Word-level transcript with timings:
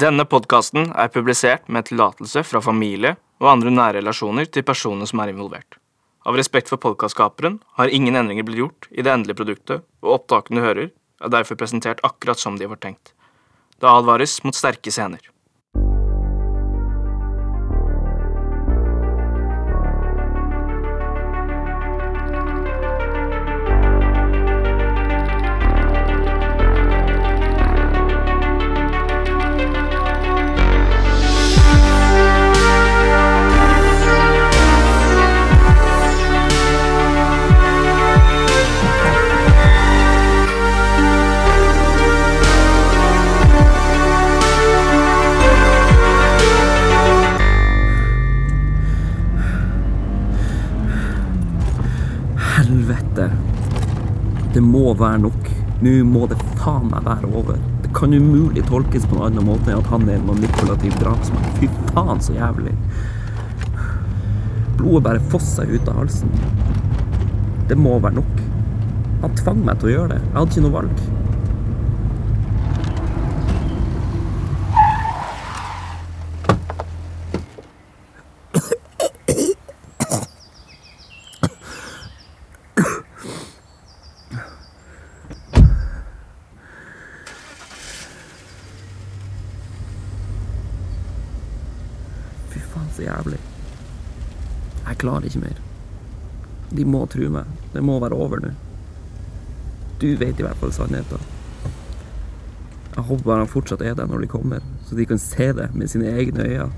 Denne 0.00 0.24
podkasten 0.24 0.94
er 0.96 1.10
publisert 1.12 1.66
med 1.68 1.84
tillatelse 1.90 2.40
fra 2.46 2.60
familie 2.64 3.10
og 3.42 3.50
andre 3.50 3.72
nære 3.74 3.98
relasjoner 3.98 4.46
til 4.48 4.64
personer 4.64 5.08
som 5.10 5.20
er 5.20 5.32
involvert. 5.32 5.76
Av 6.24 6.38
respekt 6.38 6.70
for 6.72 6.80
podkastskaperen 6.80 7.58
har 7.76 7.92
ingen 7.92 8.16
endringer 8.16 8.46
blitt 8.48 8.62
gjort 8.62 8.88
i 8.94 9.04
det 9.04 9.12
endelige 9.12 9.36
produktet, 9.42 9.82
og 10.00 10.14
opptakene 10.14 10.62
du 10.62 10.64
hører, 10.64 10.88
er 11.20 11.32
derfor 11.34 11.58
presentert 11.60 12.00
akkurat 12.06 12.40
som 12.40 12.56
de 12.56 12.70
var 12.70 12.80
tenkt. 12.80 13.12
Det 13.76 13.90
advares 13.90 14.38
mot 14.46 14.56
sterke 14.56 14.94
scener. 14.94 15.20
Det 54.54 54.62
må 54.62 54.94
være 54.98 55.18
nok. 55.22 55.50
Nå 55.80 55.92
må 56.04 56.26
det 56.30 56.38
faen 56.58 56.90
meg 56.90 57.06
være 57.06 57.30
over. 57.30 57.60
Det 57.84 57.92
kan 57.96 58.14
umulig 58.14 58.64
tolkes 58.68 59.06
på 59.06 59.16
noen 59.16 59.30
annen 59.30 59.46
måte 59.46 59.70
enn 59.70 59.80
at 59.80 59.90
han 59.92 60.08
er 60.08 60.18
en 60.18 60.26
manipulativ 60.32 60.96
drapsmann. 61.00 61.46
Fy 61.60 61.70
faen, 61.92 62.20
så 62.20 62.34
jævlig. 62.36 62.74
Blodet 64.80 65.04
bare 65.06 65.28
fosser 65.32 65.70
ut 65.70 65.88
av 65.88 66.02
halsen. 66.02 66.34
Det 67.70 67.78
må 67.78 67.98
være 68.02 68.18
nok. 68.18 68.44
Han 69.22 69.34
tvang 69.36 69.64
meg 69.66 69.80
til 69.80 69.90
å 69.90 69.96
gjøre 69.96 70.14
det. 70.14 70.20
Jeg 70.24 70.38
hadde 70.38 70.50
ikke 70.50 70.66
noe 70.66 70.78
valg. 70.80 71.08
Fy 92.50 92.64
faen, 92.72 92.88
så 92.96 93.04
jævlig. 93.04 93.44
Jeg 95.00 95.06
klarer 95.06 95.30
ikke 95.30 95.40
mer. 95.40 95.60
De 96.76 96.84
må 96.84 96.98
tro 97.08 97.24
meg. 97.32 97.46
Det 97.72 97.80
må 97.80 97.94
være 98.02 98.18
over 98.20 98.42
nå. 98.44 98.50
Du 99.96 100.10
vet 100.20 100.36
i 100.36 100.44
hvert 100.44 100.60
fall 100.60 100.74
sannheten. 100.76 101.22
Jeg 102.98 103.06
håper 103.08 103.24
bare 103.24 103.46
han 103.46 103.48
fortsatt 103.48 103.80
er 103.80 103.94
der 103.96 104.10
når 104.10 104.26
de 104.26 104.28
kommer, 104.28 104.66
så 104.84 104.98
de 104.98 105.06
kan 105.08 105.22
se 105.22 105.46
det 105.56 105.70
med 105.72 105.88
sine 105.88 106.12
egne 106.20 106.44
øyne. 106.44 106.68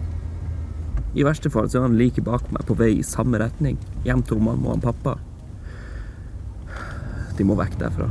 I 1.18 1.26
verste 1.26 1.50
fall 1.50 1.66
så 1.66 1.80
er 1.80 1.88
han 1.88 1.98
like 1.98 2.22
bak 2.22 2.46
meg 2.54 2.62
på 2.68 2.78
vei 2.78 2.92
i 3.00 3.02
samme 3.02 3.42
retning, 3.42 3.80
hjem 4.06 4.22
til 4.22 4.38
mamma 4.38 4.76
og 4.76 4.86
pappa. 4.86 5.16
De 7.34 7.48
må 7.48 7.58
vekk 7.58 7.74
derfra. 7.82 8.06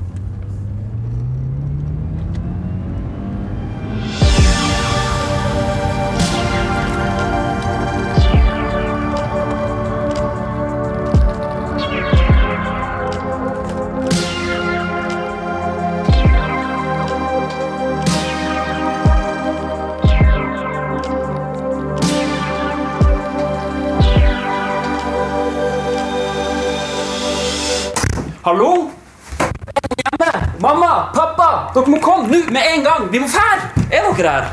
Med 32.62 32.78
en 32.78 32.84
gang! 32.84 33.12
Vi 33.12 33.20
må 33.20 33.28
fære! 33.28 33.70
Er 33.92 34.02
dere 34.08 34.32
her? 34.32 34.52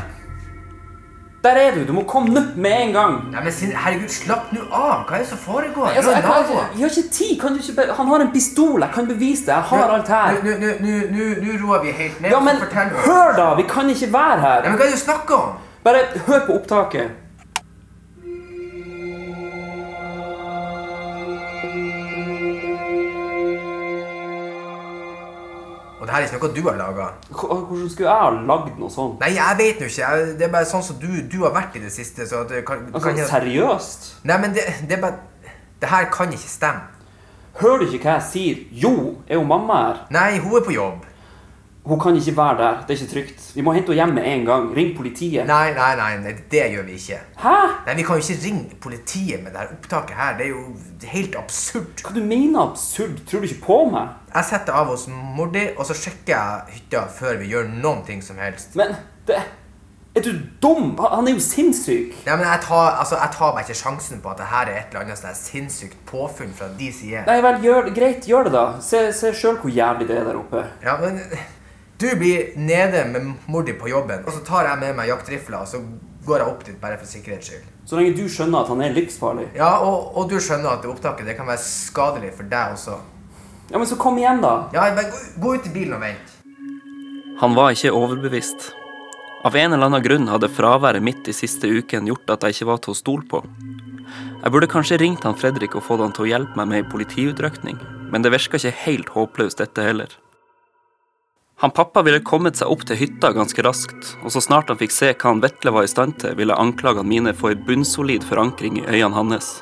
Der 1.43 1.49
er 1.49 1.75
du. 1.75 1.83
Du 1.87 1.93
må 1.93 2.03
komme 2.03 2.33
nå 2.33 2.41
med 2.55 2.73
en 2.81 2.93
gang. 2.93 3.13
Nei, 3.31 3.43
men 3.43 3.75
herregud, 3.83 4.09
slapp 4.11 4.49
nå 4.51 4.65
av! 4.71 5.05
Hva 5.07 5.15
er 5.15 5.23
det 5.23 5.29
som 5.29 5.39
foregår? 5.39 5.93
Altså, 5.93 6.11
jeg, 6.11 6.23
kan, 6.25 6.49
jeg, 6.75 6.81
har 6.81 6.89
ikke 6.89 7.13
tid. 7.15 7.31
Kan 7.39 7.55
du 7.55 7.61
ikke 7.63 7.85
han 7.99 8.11
har 8.11 8.25
en 8.25 8.33
pistol. 8.33 8.83
Jeg 8.83 8.91
kan 8.95 9.07
bevise 9.07 9.45
det. 9.47 9.53
Jeg 9.53 9.69
har 9.71 9.93
alt 9.95 10.11
her. 10.15 10.41
Nå- 10.43 11.63
roer 11.63 11.85
vi 11.85 11.95
helt 12.01 12.21
ned. 12.21 12.29
Ja, 12.33 12.39
men 12.39 12.59
hør, 13.05 13.31
da! 13.37 13.47
Vi 13.61 13.67
kan 13.69 13.89
ikke 13.89 14.11
være 14.13 14.39
her. 14.41 14.61
her. 14.61 14.69
men 14.69 14.77
hva 14.79 14.85
er 14.85 14.91
det 14.91 14.99
du 14.99 15.03
snakker 15.05 15.35
om? 15.35 15.57
Bare 15.83 16.03
hør 16.27 16.45
på 16.47 16.59
opptaket. 16.59 17.15
Det 26.09 26.15
her 26.15 26.23
er 26.25 26.31
ikke 26.33 26.47
noe 26.47 26.55
du 26.55 26.61
har 26.65 26.77
laga. 26.79 27.07
Hvordan 27.29 27.89
skulle 27.93 28.09
jeg 28.09 28.21
ha 28.23 28.29
lagd 28.49 28.79
noe 28.81 28.89
sånt? 28.89 29.19
Nei, 29.21 29.29
jeg 29.35 29.57
vet 29.59 29.81
nå 29.83 29.89
ikke. 29.91 30.01
Jeg, 30.01 30.31
det 30.39 30.47
er 30.47 30.53
bare 30.55 30.65
sånn 30.65 30.85
som 30.87 30.97
du, 30.97 31.09
du 31.29 31.43
har 31.43 31.53
vært 31.53 31.75
i 31.77 31.81
det 31.83 31.91
siste. 31.93 32.25
Så 32.25 32.41
det 32.49 32.63
kan, 32.65 32.87
Altså, 32.89 33.03
kan 33.05 33.19
jeg... 33.19 33.27
Seriøst? 33.29 34.07
Nei, 34.25 34.37
men 34.41 34.55
det, 34.57 34.65
det 34.89 34.97
er 34.97 35.03
bare 35.03 35.53
Det 35.79 35.91
her 35.91 36.09
kan 36.11 36.33
ikke 36.33 36.49
stemme. 36.49 36.81
Hører 37.59 37.83
du 37.83 37.93
ikke 37.93 38.07
hva 38.07 38.15
jeg 38.17 38.25
sier? 38.31 38.65
Jo, 38.81 38.93
er 39.27 39.37
jo 39.37 39.45
mamma 39.45 39.77
her. 39.83 40.01
Nei, 40.15 40.39
hun 40.41 40.57
er 40.57 40.65
på 40.65 40.73
jobb. 40.73 41.05
Hun 41.89 41.99
kan 41.99 42.15
ikke 42.19 42.35
være 42.37 42.57
der. 42.59 42.81
Det 42.87 42.93
er 42.95 43.01
ikke 43.01 43.13
trygt. 43.13 43.45
Vi 43.55 43.63
må 43.65 43.73
hente 43.73 43.89
henne 43.89 44.03
hjem 44.03 44.15
med 44.19 44.27
en 44.29 44.45
gang. 44.45 44.67
Ring 44.77 44.91
politiet. 44.97 45.47
Nei, 45.49 45.71
nei, 45.73 45.89
nei, 45.97 46.09
nei, 46.21 46.33
det 46.51 46.65
gjør 46.75 46.85
vi 46.85 46.97
ikke. 46.99 47.17
Hæ? 47.41 47.55
Nei, 47.87 47.95
Vi 47.97 48.03
kan 48.05 48.19
jo 48.19 48.25
ikke 48.27 48.41
ringe 48.45 48.77
politiet 48.81 49.43
med 49.43 49.51
det 49.55 49.63
her 49.63 49.71
opptaket 49.73 50.15
her. 50.19 50.35
Det 50.37 50.45
er 50.45 50.49
jo 50.49 50.65
helt 51.15 51.35
absurd. 51.39 52.03
Hva 52.05 52.13
du 52.13 52.21
mener 52.21 52.61
absurd? 52.67 53.17
Tror 53.25 53.41
du 53.41 53.49
ikke 53.49 53.65
på 53.65 53.79
meg? 53.95 54.11
Jeg 54.35 54.45
setter 54.51 54.77
av 54.77 54.91
hos 54.93 55.07
Mordi, 55.09 55.65
og 55.77 55.87
så 55.89 55.97
sjekker 55.97 56.35
jeg 56.35 56.75
hytta 56.77 57.07
før 57.19 57.41
vi 57.41 57.49
gjør 57.55 57.71
noen 57.81 58.05
ting 58.05 58.21
som 58.21 58.37
helst. 58.37 58.77
Men 58.77 58.93
det 59.27 59.41
Er 60.17 60.23
du 60.25 60.31
dum? 60.61 60.97
Han 60.99 61.27
er 61.29 61.35
jo 61.37 61.41
sinnssyk. 61.41 62.15
Nei, 62.25 62.35
men 62.35 62.45
jeg 62.45 62.61
tar, 62.65 62.95
altså, 63.01 63.15
jeg 63.21 63.29
tar 63.35 63.53
meg 63.55 63.65
ikke 63.67 63.77
sjansen 63.81 64.21
på 64.23 64.31
at 64.31 64.39
det 64.41 64.47
her 64.49 64.65
er 64.69 64.79
et 64.79 64.89
eller 64.93 65.05
annet 65.05 65.19
sånn 65.21 65.37
sinnssykt 65.37 65.99
påfunn 66.09 66.49
fra 66.57 66.67
de 66.79 66.89
sider. 66.91 67.27
Nei 67.29 67.37
vel, 67.45 67.59
gjør, 67.63 67.91
greit, 67.95 68.25
gjør 68.27 68.49
det, 68.49 68.53
da. 68.57 68.63
Se, 68.83 69.03
se 69.15 69.31
sjøl 69.37 69.59
hvor 69.61 69.71
jævlig 69.71 70.09
det 70.09 70.17
er 70.17 70.25
der 70.27 70.39
oppe. 70.41 70.65
Ja, 70.83 70.97
men 71.01 71.21
du 71.99 72.07
blir 72.15 72.53
nede 72.55 73.05
med 73.11 73.33
Mordi 73.51 73.73
på 73.75 73.89
jobben, 73.91 74.23
og 74.25 74.31
så 74.31 74.39
tar 74.47 74.69
jeg 74.69 74.79
med 74.79 74.95
meg 74.95 75.09
jaktrifla, 75.11 75.65
og 75.65 75.67
så 75.67 75.81
går 76.25 76.41
jeg 76.43 76.51
opp 76.53 76.65
dit 76.67 76.79
bare 76.79 76.97
for 76.99 77.09
sikkerhets 77.09 77.49
skyld. 77.49 77.67
Så 77.89 77.97
lenge 77.97 78.15
du 78.15 78.29
skjønner 78.31 78.63
at 78.63 78.71
han 78.71 78.83
er 78.85 78.95
livsfarlig. 78.95 79.49
Ja, 79.57 79.71
og, 79.83 80.13
og 80.15 80.29
du 80.31 80.37
skjønner 80.39 80.75
at 80.77 80.83
det 80.85 80.91
opptaket 80.91 81.27
det 81.27 81.35
kan 81.35 81.49
være 81.49 81.63
skadelig 81.63 82.31
for 82.37 82.47
deg 82.47 82.75
også. 82.77 82.99
Ja, 83.69 83.77
men 83.77 83.87
så 83.89 83.97
kom 83.99 84.17
igjen, 84.21 84.39
da. 84.45 84.69
Ja, 84.73 84.87
men 84.95 85.09
gå, 85.09 85.23
gå 85.43 85.55
ut 85.57 85.67
i 85.67 85.73
bilen 85.73 85.97
og 85.97 86.05
vent. 86.05 86.35
Han 87.41 87.57
var 87.57 87.75
ikke 87.75 87.91
overbevist. 87.95 88.71
Av 89.47 89.55
en 89.55 89.73
eller 89.73 89.87
annen 89.87 90.03
grunn 90.03 90.31
hadde 90.31 90.51
fraværet 90.51 91.03
mitt 91.03 91.21
de 91.27 91.35
siste 91.35 91.67
uken 91.67 92.07
gjort 92.09 92.31
at 92.35 92.47
jeg 92.47 92.57
ikke 92.57 92.71
var 92.71 92.81
til 92.83 92.95
å 92.95 92.99
stole 92.99 93.27
på. 93.31 93.43
Jeg 94.39 94.55
burde 94.55 94.71
kanskje 94.71 94.99
ringt 94.99 95.27
han 95.27 95.37
Fredrik 95.39 95.75
og 95.75 95.85
fått 95.87 96.03
han 96.03 96.15
til 96.15 96.27
å 96.27 96.31
hjelpe 96.31 96.59
meg 96.59 96.71
med 96.71 96.81
ei 96.81 96.89
politiutrykning, 96.91 97.79
men 98.11 98.23
det 98.23 98.31
virka 98.33 98.59
ikke 98.59 98.75
helt 98.85 99.13
håpløst 99.15 99.63
dette 99.63 99.83
heller. 99.83 100.11
Han 101.59 101.71
pappa 101.75 102.01
ville 102.07 102.21
kommet 102.23 102.55
seg 102.55 102.71
opp 102.71 102.85
til 102.87 102.95
hytta 102.95 103.33
ganske 103.35 103.63
raskt, 103.65 104.13
og 104.23 104.31
så 104.31 104.39
snart 104.39 104.69
han 104.71 104.79
fikk 104.79 104.93
se 104.95 105.09
hva 105.11 105.33
han 105.33 105.41
Vetle 105.43 105.73
var 105.75 105.83
i 105.83 105.91
stand 105.91 106.15
til, 106.21 106.37
ville 106.39 106.55
anklagene 106.55 107.03
mine 107.03 107.33
få 107.35 107.51
ei 107.51 107.57
bunnsolid 107.67 108.23
forankring 108.23 108.79
i 108.79 108.85
øynene 108.87 109.17
hans. 109.17 109.57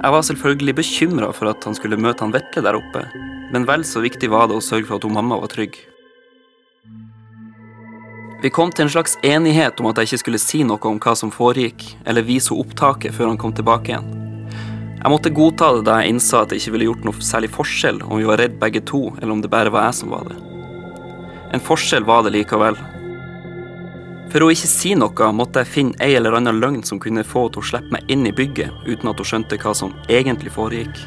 Jeg 0.00 0.12
var 0.16 0.24
selvfølgelig 0.24 0.76
bekymra 0.80 1.28
for 1.36 1.52
at 1.52 1.68
han 1.68 1.76
skulle 1.76 2.00
møte 2.00 2.24
han 2.24 2.32
Vetle 2.32 2.64
der 2.64 2.80
oppe, 2.80 3.04
men 3.52 3.68
vel 3.68 3.84
så 3.84 4.00
viktig 4.04 4.32
var 4.32 4.48
det 4.48 4.56
å 4.56 4.64
sørge 4.64 4.88
for 4.88 4.96
at 4.96 5.04
hun 5.04 5.18
mamma 5.20 5.36
var 5.42 5.52
trygg. 5.52 5.76
Vi 8.40 8.52
kom 8.52 8.72
til 8.72 8.86
en 8.86 8.92
slags 8.92 9.18
enighet 9.24 9.80
om 9.80 9.92
at 9.92 10.00
jeg 10.00 10.14
ikke 10.14 10.24
skulle 10.24 10.40
si 10.40 10.64
noe 10.64 10.80
om 10.88 10.96
hva 11.00 11.12
som 11.16 11.32
foregikk, 11.32 11.90
eller 12.08 12.24
vise 12.24 12.52
henne 12.52 12.64
opptaket 12.64 13.12
før 13.16 13.34
han 13.34 13.40
kom 13.40 13.52
tilbake 13.56 13.92
igjen. 13.92 14.33
Jeg 15.04 15.12
måtte 15.12 15.28
godta 15.36 15.66
det 15.76 15.82
da 15.84 15.98
jeg 16.00 16.14
innså 16.14 16.38
at 16.40 16.48
det 16.48 16.62
ikke 16.62 16.70
ville 16.72 16.86
gjort 16.86 17.02
noe 17.04 17.24
særlig 17.28 17.50
forskjell 17.52 17.98
om 18.06 18.16
vi 18.16 18.24
var 18.24 18.40
redd 18.40 18.54
begge 18.56 18.80
to, 18.88 19.10
eller 19.18 19.34
om 19.34 19.42
det 19.44 19.50
bare 19.52 19.68
var 19.68 19.90
jeg 19.90 19.98
som 19.98 20.14
var 20.14 20.30
det. 20.30 20.38
En 21.52 21.60
forskjell 21.60 22.06
var 22.08 22.22
det 22.24 22.32
likevel. 22.32 22.78
For 24.32 24.46
å 24.46 24.48
ikke 24.54 24.70
si 24.70 24.94
noe 24.96 25.28
måtte 25.36 25.60
jeg 25.60 25.72
finne 25.74 26.00
ei 26.00 26.16
eller 26.16 26.38
annen 26.38 26.56
løgn 26.56 26.80
som 26.88 27.02
kunne 27.02 27.20
få 27.20 27.44
henne 27.44 27.52
til 27.52 27.60
å 27.60 27.68
slippe 27.68 27.92
meg 27.98 28.08
inn 28.16 28.24
i 28.24 28.32
bygget 28.32 28.88
uten 28.88 29.12
at 29.12 29.20
hun 29.20 29.28
skjønte 29.28 29.60
hva 29.60 29.74
som 29.76 29.92
egentlig 30.08 30.54
foregikk. 30.56 31.04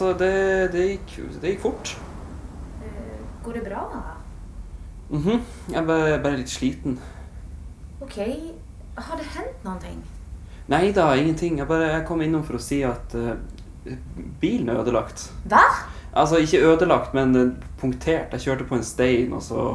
Altså, 0.00 0.18
det, 0.18 0.72
det, 0.72 0.84
gikk, 0.88 1.40
det 1.42 1.50
gikk 1.54 1.60
fort. 1.60 1.96
Eh, 2.82 3.20
Går 3.44 3.52
det 3.52 3.64
bra? 3.68 3.82
Mhm. 5.10 5.42
Jeg 5.68 5.76
er 5.76 5.86
bare, 5.86 6.18
bare 6.22 6.36
litt 6.38 6.48
sliten. 6.50 6.98
OK. 8.00 8.16
Har 8.96 9.16
det 9.16 9.26
hendt 9.34 9.64
noen 9.64 9.80
ting? 9.82 9.98
Nei 10.70 10.92
da, 10.92 11.10
ingenting. 11.18 11.58
Jeg 11.58 11.68
bare 11.68 11.90
jeg 11.90 12.06
kom 12.08 12.22
innom 12.22 12.44
for 12.46 12.56
å 12.56 12.62
si 12.62 12.80
at 12.86 13.14
uh, 13.18 13.34
bilen 14.40 14.70
er 14.70 14.80
ødelagt. 14.80 15.28
Hva? 15.50 15.64
Altså 16.14 16.40
ikke 16.40 16.62
ødelagt, 16.64 17.12
men 17.14 17.36
eh, 17.36 17.52
punktert. 17.80 18.32
Jeg 18.32 18.46
kjørte 18.46 18.68
på 18.70 18.78
en 18.78 18.86
stein, 18.86 19.32
og 19.36 19.42
så 19.42 19.74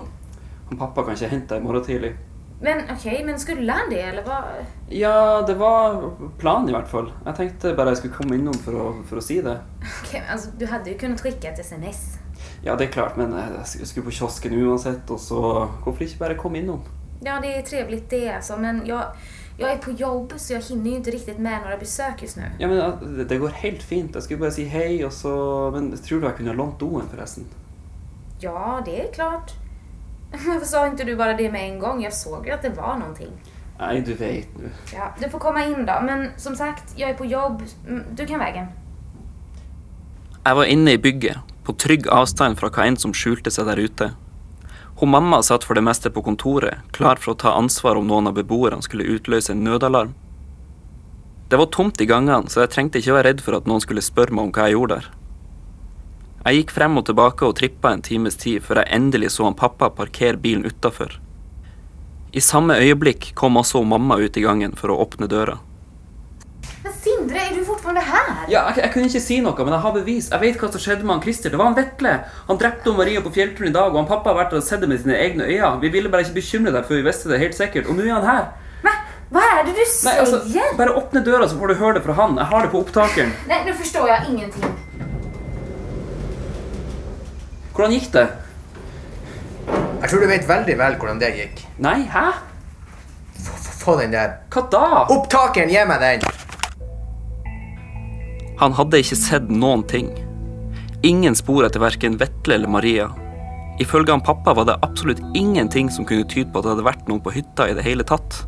han 0.69 0.79
Pappa 0.79 1.03
kan 1.05 1.15
ikke 1.15 1.29
hente 1.31 1.53
deg 1.53 1.61
i 1.61 1.67
morgen 1.67 1.85
tidlig. 1.85 2.15
Men 2.61 2.83
ok, 2.91 3.05
men 3.25 3.39
skulle 3.39 3.71
han 3.71 3.89
det 3.89 4.01
eller 4.01 4.23
hva? 4.23 4.43
Ja, 4.89 5.41
det 5.47 5.53
var 5.59 5.97
planen 6.39 6.69
i 6.69 6.75
hvert 6.75 6.87
fall. 6.87 7.11
Jeg 7.25 7.35
tenkte 7.35 7.73
bare 7.75 7.91
jeg 7.91 7.97
skulle 8.03 8.15
komme 8.15 8.37
innom 8.39 8.55
for 8.63 8.77
å, 8.79 8.85
for 9.09 9.19
å 9.19 9.23
si 9.23 9.41
det. 9.43 9.57
Ok, 9.81 10.13
men 10.13 10.29
altså, 10.31 10.53
du 10.59 10.65
hadde 10.71 10.93
jo 10.93 10.99
kunnet 11.01 11.21
skicka 11.23 11.51
et 11.51 11.59
sms. 11.59 12.03
Ja, 12.63 12.75
det 12.75 12.87
er 12.87 12.93
klart, 12.95 13.17
men 13.17 13.33
jeg 13.35 13.65
jeg 13.79 13.87
skulle 13.87 14.07
på 14.07 14.15
kiosken 14.19 14.55
uansett, 14.61 15.11
og 15.11 15.19
så 15.19 15.41
hvorfor 15.83 16.03
ikke 16.05 16.19
bare 16.19 16.37
komme 16.39 16.61
innom? 16.63 16.81
Ja, 17.25 17.39
det 17.41 17.55
är 17.55 17.61
trevligt 17.61 18.09
det 18.09 18.29
alltså, 18.29 18.57
men 18.57 18.81
jag, 18.85 19.03
jag 19.57 19.71
är 19.71 19.77
på 19.77 19.91
jobb 19.91 20.33
så 20.37 20.53
jag 20.53 20.61
hinner 20.61 20.89
ju 20.89 20.95
inte 20.95 21.11
riktigt 21.11 21.37
med 21.37 21.61
några 21.61 21.77
besök 21.77 22.21
just 22.21 22.37
nu. 22.37 22.43
Ja, 22.59 22.67
men 22.67 23.17
det, 23.17 23.23
det 23.25 23.37
går 23.37 23.49
helt 23.49 23.83
fint. 23.83 24.15
Jeg 24.15 24.23
skulle 24.23 24.39
bare 24.39 24.51
si 24.51 24.65
hei, 24.65 25.03
og 25.05 25.13
så 25.13 25.71
Men 25.71 25.97
tror 25.97 26.19
du 26.19 26.27
jeg 26.27 26.37
kunne 26.37 26.49
ha 26.49 26.55
lånt 26.55 26.79
doen, 26.79 27.07
forresten? 27.11 27.45
Ja, 28.39 28.81
det 28.85 29.01
är 29.07 29.13
klart. 29.13 29.53
Varför 30.47 30.65
sa 30.65 30.87
inte 30.87 31.03
du 31.03 31.15
bara 31.15 31.33
det 31.33 31.51
med 31.51 31.69
en 31.69 31.79
gång? 31.79 32.03
Jag 32.03 32.13
såg 32.13 32.45
ju 32.45 32.51
att 32.51 32.61
det 32.61 32.69
var 32.69 32.97
någonting. 32.97 33.31
Nei, 33.79 34.01
du 34.01 34.13
vet 34.13 34.57
nu. 34.57 34.69
Ja, 34.93 35.13
du 35.21 35.29
får 35.29 35.39
komma 35.39 35.65
in 35.65 35.85
då. 35.85 35.93
Men 36.03 36.29
som 36.37 36.55
sagt, 36.55 36.93
jag 36.95 37.09
är 37.09 37.13
på 37.13 37.25
jobb. 37.25 37.63
Mm, 37.87 38.03
Du 38.15 38.25
kan 38.25 38.39
vägen. 38.39 38.65
Jeg 40.45 40.55
var 40.55 40.65
inne 40.65 40.91
i 40.91 40.97
bygget, 40.97 41.37
på 41.63 41.73
trygg 41.73 42.07
avstand 42.07 42.59
fra 42.59 42.69
hva 42.69 42.83
enn 42.85 42.97
som 43.01 43.13
skjulte 43.13 43.49
seg 43.51 43.65
der 43.65 43.79
ute. 43.81 44.11
Hun 44.99 45.09
mamma 45.09 45.41
satt 45.43 45.63
for 45.65 45.73
det 45.75 45.81
meste 45.83 46.11
på 46.13 46.21
kontoret, 46.21 46.77
klar 46.93 47.17
for 47.19 47.33
å 47.33 47.39
ta 47.41 47.55
ansvar 47.57 47.97
om 47.97 48.05
noen 48.07 48.29
av 48.29 48.37
beboerne 48.37 48.85
skulle 48.85 49.03
utløse 49.09 49.51
en 49.51 49.63
nødalarm. 49.65 50.13
Det 51.49 51.57
var 51.57 51.65
tomt 51.73 52.01
i 52.01 52.05
gangene, 52.05 52.45
så 52.49 52.61
jeg 52.61 52.71
trengte 52.75 53.01
ikke 53.01 53.17
være 53.17 53.27
redd 53.31 53.41
for 53.41 53.57
at 53.57 53.65
noen 53.65 53.81
skulle 53.81 54.05
spørre 54.05 54.31
meg 54.37 54.45
om 54.45 54.53
hva 54.53 54.69
jeg 54.69 54.77
gjorde 54.77 54.99
der. 54.99 55.09
Jeg 56.45 56.59
gikk 56.59 56.75
frem 56.75 56.99
og 56.99 57.07
tilbake 57.07 57.47
og 57.47 57.55
trippa 57.57 57.89
en 57.95 58.03
times 58.05 58.35
tid 58.37 58.61
før 58.61 58.83
jeg 58.83 58.93
endelig 58.93 59.31
så 59.33 59.47
han 59.47 59.55
pappa 59.57 59.87
parkere 59.89 60.37
bilen 60.37 60.67
utafor. 60.69 61.15
I 62.37 62.41
samme 62.43 62.75
øyeblikk 62.77 63.31
kom 63.33 63.57
også 63.57 63.81
mamma 63.81 64.19
ut 64.21 64.37
i 64.37 64.43
gangen 64.43 64.75
for 64.77 64.93
å 64.93 64.99
åpne 65.01 65.25
døra. 65.31 65.55
Men 66.83 66.93
Sindre, 66.93 67.41
er 67.41 67.55
du 67.55 67.63
fortfarande 67.65 68.03
her? 68.05 68.29
Ja, 68.51 68.61
jeg, 68.69 68.83
jeg 68.83 68.93
kunne 68.93 69.09
ikke 69.09 69.23
si 69.25 69.39
noe, 69.41 69.65
men 69.65 69.73
jeg 69.73 69.85
har 69.87 69.95
bevis. 69.95 70.29
Jeg 70.35 70.43
vet 70.43 70.61
hva 70.61 70.69
som 70.69 70.83
skjedde 70.83 71.07
med 71.07 71.15
han 71.15 71.25
Christer. 71.25 71.49
Det 71.49 71.61
var 71.63 71.71
han 71.71 71.79
Vetle. 71.79 72.13
Han 72.51 72.61
drepte 72.61 72.93
Maria 72.93 73.25
på 73.25 73.33
fjellturen 73.33 73.71
i 73.71 73.75
dag, 73.79 73.89
og 73.89 74.03
han 74.03 74.09
pappa 74.13 74.35
har 74.35 74.43
vært 74.43 74.53
og 74.53 74.65
sett 74.67 74.85
det 74.85 74.91
med 74.93 75.01
sine 75.01 75.17
egne 75.17 75.49
øyne. 75.49 75.73
Vi 75.81 75.93
ville 75.97 76.13
bare 76.13 76.27
ikke 76.27 76.37
bekymre 76.37 76.75
deg 76.75 76.85
før 76.85 77.01
vi 77.01 77.07
visste 77.09 77.33
det 77.33 77.41
helt 77.41 77.57
sikkert, 77.57 77.89
og 77.89 77.97
nå 77.97 78.05
er 78.05 78.19
han 78.19 78.29
her. 78.29 78.49
Men, 78.85 79.05
hva 79.33 79.49
er 79.55 79.63
det 79.65 79.79
du 79.79 79.81
Nei, 79.81 80.17
altså, 80.21 80.43
Bare 80.77 80.93
åpne 81.01 81.25
døra, 81.25 81.49
så 81.49 81.57
får 81.57 81.73
du 81.73 81.79
høre 81.81 81.97
det 81.97 82.05
fra 82.05 82.21
han. 82.21 82.37
Jeg 82.37 82.53
har 82.53 82.67
det 82.67 82.75
på 82.75 82.85
opptakeren. 82.85 83.33
Nei, 83.49 83.63
nå 83.65 83.79
forstår 83.81 84.11
jeg 84.13 84.35
ingenting. 84.35 84.75
Hvordan 87.75 87.91
gikk 87.91 88.05
det? 88.13 88.29
Jeg 89.67 90.07
tror 90.07 90.21
du 90.21 90.29
vet 90.29 90.45
veldig 90.47 90.75
vel 90.79 90.93
hvordan 91.01 91.17
det 91.19 91.31
gikk. 91.35 91.57
Nei, 91.83 92.05
hæ? 92.07 92.29
Få, 93.35 93.97
den 93.99 94.13
der. 94.15 94.37
Hva 94.53 94.63
da? 94.71 94.85
Opptakeren, 95.11 95.69
gi 95.69 95.83
meg 95.89 95.99
den! 95.99 96.23
Han 98.61 98.77
hadde 98.79 99.01
ikke 99.03 99.17
sett 99.19 99.51
noen 99.51 99.83
ting. 99.91 100.07
Ingen 101.03 101.35
spor 101.35 101.67
etter 101.67 101.83
verken 101.83 102.15
Vetle 102.21 102.55
eller 102.55 102.71
Maria. 102.71 103.09
Ifølge 103.83 104.15
han 104.15 104.23
pappa 104.23 104.55
var 104.55 104.69
det 104.69 104.79
absolutt 104.87 105.19
ingenting 105.35 105.91
som 105.91 106.07
kunne 106.07 106.23
tyde 106.31 106.47
på 106.53 106.61
at 106.61 106.69
det 106.69 106.77
hadde 106.77 106.87
vært 106.87 107.11
noen 107.11 107.21
på 107.25 107.35
hytta 107.35 107.67
i 107.67 107.75
det 107.75 107.83
hele 107.83 108.07
tatt. 108.07 108.45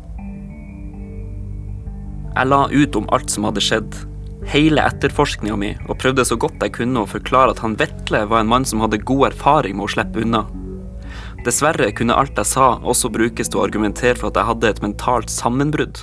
Jeg 2.32 2.48
la 2.48 2.64
ut 2.72 2.96
om 2.96 3.12
alt 3.12 3.28
som 3.28 3.44
hadde 3.44 3.60
skjedd, 3.60 4.00
hele 4.48 4.84
etterforskninga 4.84 5.56
mi, 5.60 5.72
og 5.88 5.98
prøvde 6.00 6.24
så 6.26 6.38
godt 6.40 6.62
jeg 6.64 6.74
kunne 6.78 7.04
å 7.04 7.10
forklare 7.10 7.54
at 7.54 7.62
han 7.64 7.76
Vetle 7.78 8.24
var 8.30 8.42
en 8.42 8.50
mann 8.50 8.66
som 8.68 8.82
hadde 8.84 9.02
god 9.08 9.32
erfaring 9.32 9.76
med 9.78 9.88
å 9.88 9.92
slippe 9.92 10.24
unna. 10.24 10.44
Dessverre 11.46 11.90
kunne 11.96 12.16
alt 12.18 12.38
jeg 12.38 12.50
sa 12.50 12.76
også 12.82 13.10
brukes 13.14 13.50
til 13.50 13.60
å 13.60 13.66
argumentere 13.66 14.18
for 14.18 14.30
at 14.30 14.40
jeg 14.40 14.50
hadde 14.50 14.70
et 14.72 14.84
mentalt 14.84 15.32
sammenbrudd. 15.32 16.02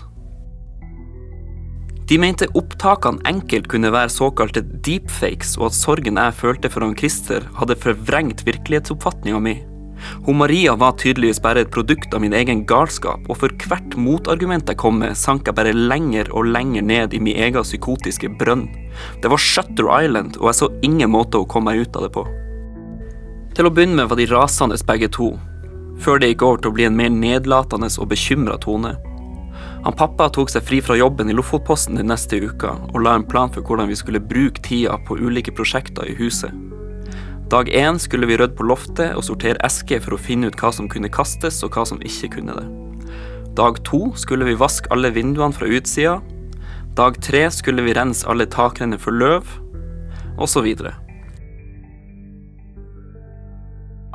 De 2.05 2.17
mente 2.21 2.45
opptakene 2.53 3.23
enkelt 3.25 3.67
kunne 3.71 3.89
være 3.93 4.13
såkalte 4.13 4.61
deepfakes, 4.85 5.55
og 5.57 5.71
at 5.71 5.77
sorgen 5.77 6.19
jeg 6.21 6.37
følte 6.37 6.69
for 6.69 6.85
han 6.85 6.93
Christer, 6.97 7.47
hadde 7.57 7.79
forvrengt 7.81 8.45
virkelighetsoppfatninga 8.45 9.41
mi. 9.41 9.55
Hun 10.25 10.39
Maria 10.39 10.75
var 10.79 10.95
tydeligvis 10.99 11.41
bare 11.43 11.63
et 11.65 11.71
produkt 11.73 12.13
av 12.13 12.23
min 12.23 12.33
egen 12.33 12.63
galskap, 12.69 13.25
og 13.29 13.39
for 13.41 13.53
hvert 13.65 13.97
motargument 13.99 14.69
jeg 14.69 14.79
kom 14.81 14.99
med, 15.01 15.17
sank 15.17 15.47
jeg 15.49 15.57
bare 15.57 15.75
lenger 15.75 16.31
og 16.33 16.49
lenger 16.51 16.85
ned 16.85 17.13
i 17.13 17.21
min 17.21 17.37
egen 17.37 17.65
psykotiske 17.65 18.31
brønn. 18.39 18.67
Det 19.21 19.31
var 19.31 19.41
Shutter 19.41 19.89
Island, 20.01 20.39
og 20.41 20.49
jeg 20.51 20.59
så 20.61 20.71
ingen 20.85 21.13
måte 21.13 21.41
å 21.41 21.49
komme 21.49 21.73
meg 21.73 21.85
ut 21.85 21.97
av 21.97 22.07
det 22.07 22.13
på. 22.15 22.25
Til 23.55 23.69
å 23.69 23.71
begynne 23.71 24.01
med 24.01 24.09
var 24.11 24.19
de 24.19 24.29
rasende 24.31 24.77
begge 24.87 25.09
to, 25.15 25.33
før 26.03 26.19
det 26.19 26.33
gikk 26.33 26.43
over 26.43 26.61
til 26.61 26.73
å 26.73 26.75
bli 26.75 26.87
en 26.89 26.97
mer 26.97 27.13
nedlatende 27.13 27.87
og 28.01 28.09
bekymra 28.11 28.57
tone. 28.61 28.95
Han 29.85 29.93
pappa 29.93 30.27
tok 30.33 30.49
seg 30.49 30.65
fri 30.65 30.81
fra 30.81 30.97
jobben 30.97 31.29
i 31.29 31.35
Lofotposten 31.37 31.99
den 31.99 32.09
neste 32.09 32.39
uka, 32.41 32.73
og 32.91 33.03
la 33.05 33.15
en 33.15 33.27
plan 33.27 33.51
for 33.53 33.61
hvordan 33.61 33.91
vi 33.91 33.97
skulle 33.99 34.23
bruke 34.33 34.63
tida 34.65 34.97
på 35.05 35.19
ulike 35.21 35.53
prosjekter 35.55 36.09
i 36.09 36.17
huset. 36.17 36.51
Dag 37.49 37.69
én 37.69 37.99
skulle 37.99 38.25
vi 38.25 38.37
rydde 38.37 38.55
på 38.57 38.65
loftet 38.65 39.13
og 39.13 39.23
sortere 39.27 39.61
esker 39.65 39.99
for 40.01 40.15
å 40.15 40.21
finne 40.21 40.49
ut 40.49 40.57
hva 40.57 40.71
som 40.73 40.87
kunne 40.89 41.11
kastes 41.13 41.59
og 41.65 41.75
hva 41.77 41.83
som 41.85 42.01
ikke 42.01 42.31
kunne 42.39 42.55
det. 42.57 42.65
Dag 43.55 43.77
to 43.85 44.09
skulle 44.17 44.47
vi 44.47 44.57
vaske 44.57 44.89
alle 44.91 45.11
vinduene 45.13 45.53
fra 45.53 45.69
utsida. 45.69 46.17
Dag 46.97 47.19
tre 47.21 47.43
skulle 47.53 47.85
vi 47.85 47.93
rense 47.93 48.25
alle 48.25 48.47
takrenner 48.49 48.97
for 48.97 49.13
løv, 49.13 49.45
osv. 50.41 50.65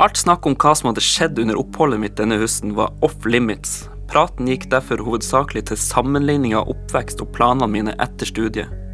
Alt 0.01 0.19
snakk 0.19 0.47
om 0.49 0.59
hva 0.59 0.75
som 0.75 0.91
hadde 0.91 1.05
skjedd 1.05 1.39
under 1.39 1.61
oppholdet 1.61 2.03
mitt 2.03 2.19
denne 2.19 2.41
høsten, 2.41 2.75
var 2.75 2.93
off 3.07 3.15
limits. 3.29 3.85
Praten 4.11 4.51
gikk 4.51 4.67
derfor 4.73 5.07
hovedsakelig 5.07 5.69
til 5.71 5.79
sammenligning 5.79 6.57
av 6.59 6.71
oppvekst 6.73 7.23
og 7.23 7.31
planene 7.37 7.71
mine 7.71 7.95
etter 8.03 8.27
studiet. 8.27 8.90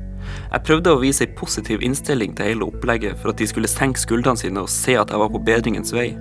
Jeg 0.52 0.64
prøvde 0.68 0.92
å 0.94 1.00
vise 1.02 1.24
ei 1.26 1.34
positiv 1.36 1.82
innstilling 1.84 2.34
til 2.36 2.50
hele 2.50 2.68
opplegget 2.68 3.18
for 3.20 3.32
at 3.32 3.40
de 3.40 3.48
skulle 3.50 3.70
senke 3.70 4.00
skuldrene 4.00 4.40
sine 4.40 4.62
og 4.62 4.70
se 4.72 4.94
at 4.98 5.12
jeg 5.12 5.20
var 5.20 5.32
på 5.32 5.42
bedringens 5.46 5.92
vei, 5.96 6.12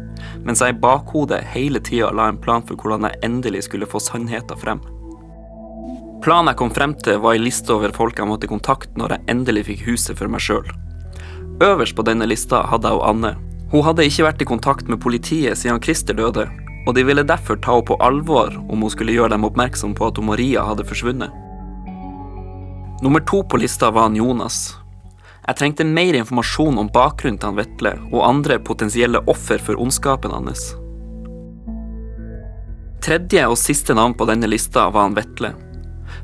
mens 0.43 0.63
jeg 0.63 0.75
i 0.75 0.79
bakhodet 0.81 1.43
hele 1.53 1.81
tida 1.83 2.11
la 2.15 2.29
en 2.31 2.41
plan 2.41 2.65
for 2.65 2.79
hvordan 2.79 3.07
jeg 3.09 3.21
endelig 3.27 3.65
skulle 3.67 3.89
få 3.89 4.01
sannheten 4.03 4.59
frem. 4.61 4.83
Planen 6.25 6.49
jeg 6.49 6.57
kom 6.57 6.71
frem 6.73 6.95
til, 7.05 7.19
var 7.21 7.35
ei 7.37 7.43
liste 7.43 7.69
over 7.75 7.93
folk 7.93 8.17
jeg 8.17 8.25
måtte 8.25 8.49
kontakte 8.49 8.97
når 8.97 9.13
jeg 9.13 9.27
endelig 9.35 9.67
fikk 9.67 9.85
huset 9.91 10.17
for 10.17 10.31
meg 10.31 10.41
sjøl. 10.41 10.65
Øverst 11.63 11.95
på 11.95 12.03
denne 12.07 12.27
lista 12.27 12.63
hadde 12.67 12.89
jeg 12.89 12.99
og 12.99 13.07
Anne. 13.11 13.35
Hun 13.71 13.85
hadde 13.85 14.07
ikke 14.07 14.25
vært 14.25 14.41
i 14.41 14.47
kontakt 14.49 14.89
med 14.89 15.03
politiet 15.03 15.59
siden 15.61 15.81
Christer 15.83 16.17
døde, 16.17 16.47
og 16.85 16.97
de 16.97 17.05
ville 17.05 17.23
derfor 17.25 17.61
ta 17.61 17.77
henne 17.77 17.87
på 17.87 17.97
alvor 18.03 18.53
om 18.65 18.81
hun 18.81 18.91
skulle 18.93 19.15
gjøre 19.15 19.35
dem 19.35 19.45
oppmerksom 19.47 19.93
på 19.97 20.09
at 20.09 20.21
Maria 20.23 20.65
hadde 20.65 20.85
forsvunnet. 20.87 21.44
Nummer 23.01 23.19
to 23.19 23.43
på 23.43 23.57
lista 23.57 23.91
var 23.91 24.01
han 24.01 24.15
Jonas. 24.15 24.77
Jeg 25.47 25.59
trengte 25.59 25.85
mer 25.85 26.15
informasjon 26.15 26.79
om 26.79 26.89
bakgrunnen 26.89 27.37
til 27.37 27.51
han 27.51 27.59
Vetle 27.59 27.91
og 28.07 28.23
andre 28.23 28.55
potensielle 28.63 29.19
offer 29.29 29.59
for 29.61 29.77
ondskapen 29.81 30.33
hans. 30.33 30.71
Tredje 33.05 33.43
og 33.51 33.59
siste 33.59 33.93
navn 33.93 34.15
på 34.17 34.25
denne 34.29 34.47
lista 34.49 34.87
var 34.89 35.09
han 35.09 35.17
Vetle. 35.17 35.51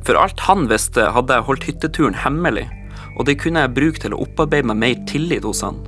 For 0.08 0.18
alt 0.18 0.40
han 0.48 0.66
visste, 0.72 1.12
hadde 1.14 1.38
jeg 1.38 1.48
holdt 1.50 1.68
hytteturen 1.68 2.18
hemmelig, 2.24 2.66
og 3.20 3.28
det 3.28 3.38
kunne 3.44 3.68
jeg 3.68 3.76
bruke 3.76 4.02
til 4.02 4.16
å 4.16 4.24
opparbeide 4.24 4.72
meg 4.72 4.82
mer 4.82 5.06
tillit 5.12 5.46
hos 5.46 5.62
han. 5.68 5.84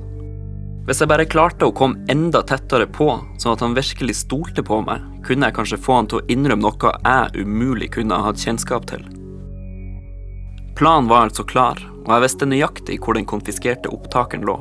Hvis 0.84 1.00
jeg 1.00 1.08
bare 1.08 1.24
klarte 1.24 1.64
å 1.64 1.72
komme 1.74 2.04
enda 2.12 2.44
tettere 2.44 2.84
på, 2.84 3.08
sånn 3.40 3.56
at 3.56 3.64
han 3.64 3.74
virkelig 3.74 4.20
stolte 4.20 4.62
på 4.62 4.82
meg, 4.84 5.02
kunne 5.24 5.48
jeg 5.48 5.56
kanskje 5.56 5.80
få 5.80 5.98
han 6.02 6.12
til 6.12 6.20
å 6.20 6.26
innrømme 6.28 6.68
noe 6.68 6.96
jeg 7.00 7.46
umulig 7.48 7.94
kunne 7.96 8.20
ha 8.20 8.28
hatt 8.28 8.44
kjennskap 8.44 8.84
til. 8.92 9.23
Planen 10.74 11.08
var 11.08 11.28
altså 11.28 11.44
klar, 11.46 11.78
og 12.04 12.08
jeg 12.10 12.22
visste 12.24 12.46
nøyaktig 12.50 12.96
hvor 13.04 13.14
den 13.14 13.26
konfiskerte 13.30 13.92
opptakeren 13.94 14.46
lå. 14.46 14.56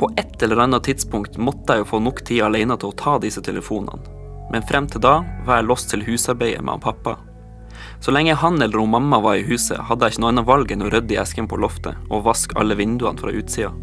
På 0.00 0.08
et 0.16 0.42
eller 0.42 0.62
annet 0.64 0.88
tidspunkt 0.88 1.36
måtte 1.36 1.76
jeg 1.76 1.84
jo 1.84 1.90
få 1.90 2.00
nok 2.00 2.22
tid 2.24 2.42
alene 2.46 2.76
til 2.80 2.88
å 2.92 2.96
ta 2.96 3.18
disse 3.20 3.42
telefonene, 3.44 4.00
men 4.52 4.64
frem 4.64 4.88
til 4.88 5.04
da 5.04 5.18
var 5.44 5.60
jeg 5.60 5.68
lost 5.68 5.92
til 5.92 6.04
husarbeidet 6.08 6.64
med 6.64 6.76
han 6.76 6.84
pappa. 6.84 7.18
Så 8.00 8.12
lenge 8.16 8.36
han 8.40 8.56
eller 8.62 8.80
hun 8.80 8.90
mamma 8.90 9.20
var 9.20 9.36
i 9.36 9.44
huset, 9.44 9.76
hadde 9.88 10.08
jeg 10.08 10.16
ikke 10.16 10.24
noe 10.24 10.32
annet 10.32 10.48
valg 10.48 10.72
enn 10.72 10.86
å 10.86 10.90
rydde 10.92 11.16
i 11.16 11.20
esken 11.20 11.48
på 11.48 11.60
loftet 11.60 12.08
og 12.08 12.24
vaske 12.24 12.56
alle 12.56 12.76
vinduene 12.78 13.20
fra 13.20 13.32
utsida. 13.36 13.74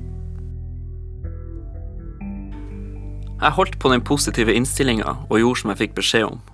Jeg 3.43 3.57
holdt 3.57 3.77
på 3.77 3.89
den 3.91 4.01
positive 4.01 4.53
innstillinga 4.55 5.17
og 5.27 5.41
gjorde 5.41 5.61
som 5.61 5.73
jeg 5.73 5.81
fikk 5.83 5.97
beskjed 5.97 6.29
om. 6.29 6.45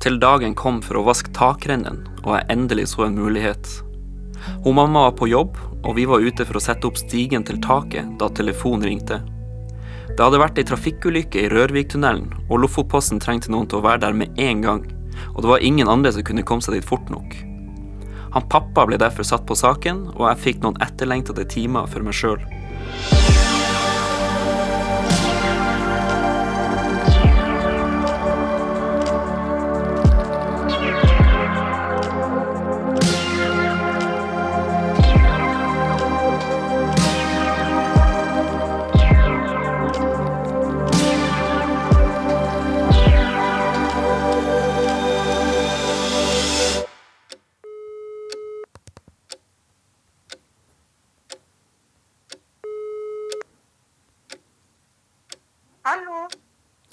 Til 0.00 0.20
dagen 0.22 0.54
kom 0.56 0.80
for 0.84 1.00
å 1.00 1.08
vaske 1.08 1.32
takrennen, 1.34 2.04
og 2.22 2.36
jeg 2.38 2.48
endelig 2.54 2.92
så 2.92 3.08
en 3.08 3.18
mulighet. 3.18 3.66
Hun 4.64 4.76
mamma 4.76 5.06
var 5.08 5.16
på 5.18 5.28
jobb, 5.28 5.56
og 5.84 5.96
vi 5.98 6.06
var 6.08 6.24
ute 6.24 6.46
for 6.48 6.58
å 6.58 6.62
sette 6.62 6.88
opp 6.88 6.98
stigen 7.00 7.44
til 7.44 7.60
taket 7.62 8.16
da 8.20 8.30
telefonen 8.32 8.86
ringte. 8.88 9.20
Det 10.14 10.22
hadde 10.22 10.40
vært 10.40 10.60
ei 10.60 10.66
trafikkulykke 10.68 11.42
i 11.42 11.50
Rørviktunnelen, 11.50 12.28
og 12.48 12.60
Lofotposten 12.62 13.20
trengte 13.22 13.50
noen 13.52 13.66
til 13.70 13.80
å 13.80 13.86
være 13.86 14.04
der 14.06 14.16
med 14.16 14.38
en 14.40 14.62
gang, 14.64 14.84
og 15.34 15.42
det 15.42 15.50
var 15.50 15.66
ingen 15.66 15.90
andre 15.90 16.12
som 16.14 16.26
kunne 16.26 16.46
komme 16.46 16.64
seg 16.64 16.78
dit 16.78 16.86
fort 16.86 17.10
nok. 17.12 17.34
Han 18.34 18.48
pappa 18.50 18.86
ble 18.86 18.98
derfor 18.98 19.26
satt 19.26 19.46
på 19.46 19.56
saken, 19.58 20.08
og 20.16 20.26
jeg 20.28 20.42
fikk 20.46 20.64
noen 20.64 20.78
etterlengtede 20.82 21.46
timer 21.50 21.90
for 21.90 22.06
meg 22.06 22.16
sjøl. 22.18 22.40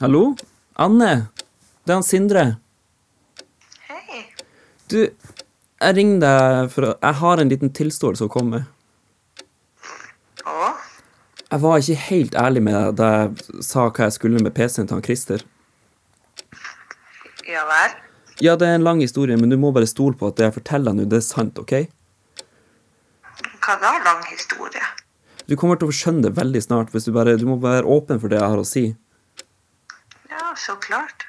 Hallo? 0.01 0.35
Anne? 0.81 1.27
Det 1.85 1.91
er 1.93 1.99
han 1.99 2.05
Sindre. 2.05 2.43
Hei. 3.85 4.23
Du, 4.89 4.95
jeg 5.05 5.93
ringer 5.93 6.23
deg 6.23 6.71
for 6.73 6.87
å 6.87 6.93
Jeg 6.95 7.17
har 7.19 7.41
en 7.43 7.51
liten 7.51 7.69
tilståelse 7.69 8.25
å 8.25 8.31
komme 8.33 8.63
med. 8.63 9.51
Å? 10.49 10.71
Jeg 11.43 11.61
var 11.67 11.83
ikke 11.83 12.05
helt 12.07 12.37
ærlig 12.45 12.63
med 12.65 12.73
deg 12.79 12.95
da 12.97 13.09
jeg 13.11 13.61
sa 13.67 13.83
hva 13.91 14.07
jeg 14.07 14.15
skulle 14.15 14.41
med 14.41 14.55
PC-en 14.57 14.89
til 14.89 14.97
han 14.97 15.05
Christer. 15.05 15.45
Ja 17.45 17.67
vel? 17.69 17.93
Ja, 18.41 18.57
det 18.57 18.71
er 18.71 18.79
en 18.79 18.87
lang 18.87 19.05
historie, 19.05 19.37
men 19.37 19.53
du 19.53 19.59
må 19.61 19.69
bare 19.69 19.91
stole 19.91 20.17
på 20.17 20.31
at 20.31 20.41
det 20.41 20.47
jeg 20.47 20.57
forteller 20.57 20.97
nå, 20.97 21.05
det 21.13 21.21
er 21.21 21.27
sant, 21.27 21.61
OK? 21.61 21.75
Hva 23.61 23.77
da, 23.85 23.93
lang 24.09 24.25
historie? 24.31 24.89
Du 25.45 25.53
kommer 25.53 25.77
til 25.77 25.93
å 25.93 25.99
skjønne 26.01 26.25
det 26.25 26.33
veldig 26.41 26.65
snart 26.65 26.89
hvis 26.89 27.05
du 27.05 27.13
bare 27.13 27.37
Du 27.37 27.45
må 27.53 27.61
være 27.61 27.85
åpen 27.85 28.17
for 28.17 28.33
det 28.33 28.41
jeg 28.41 28.49
har 28.49 28.65
å 28.65 28.65
si. 28.65 28.87
Ja, 30.31 30.53
så 30.57 30.75
klart. 30.81 31.25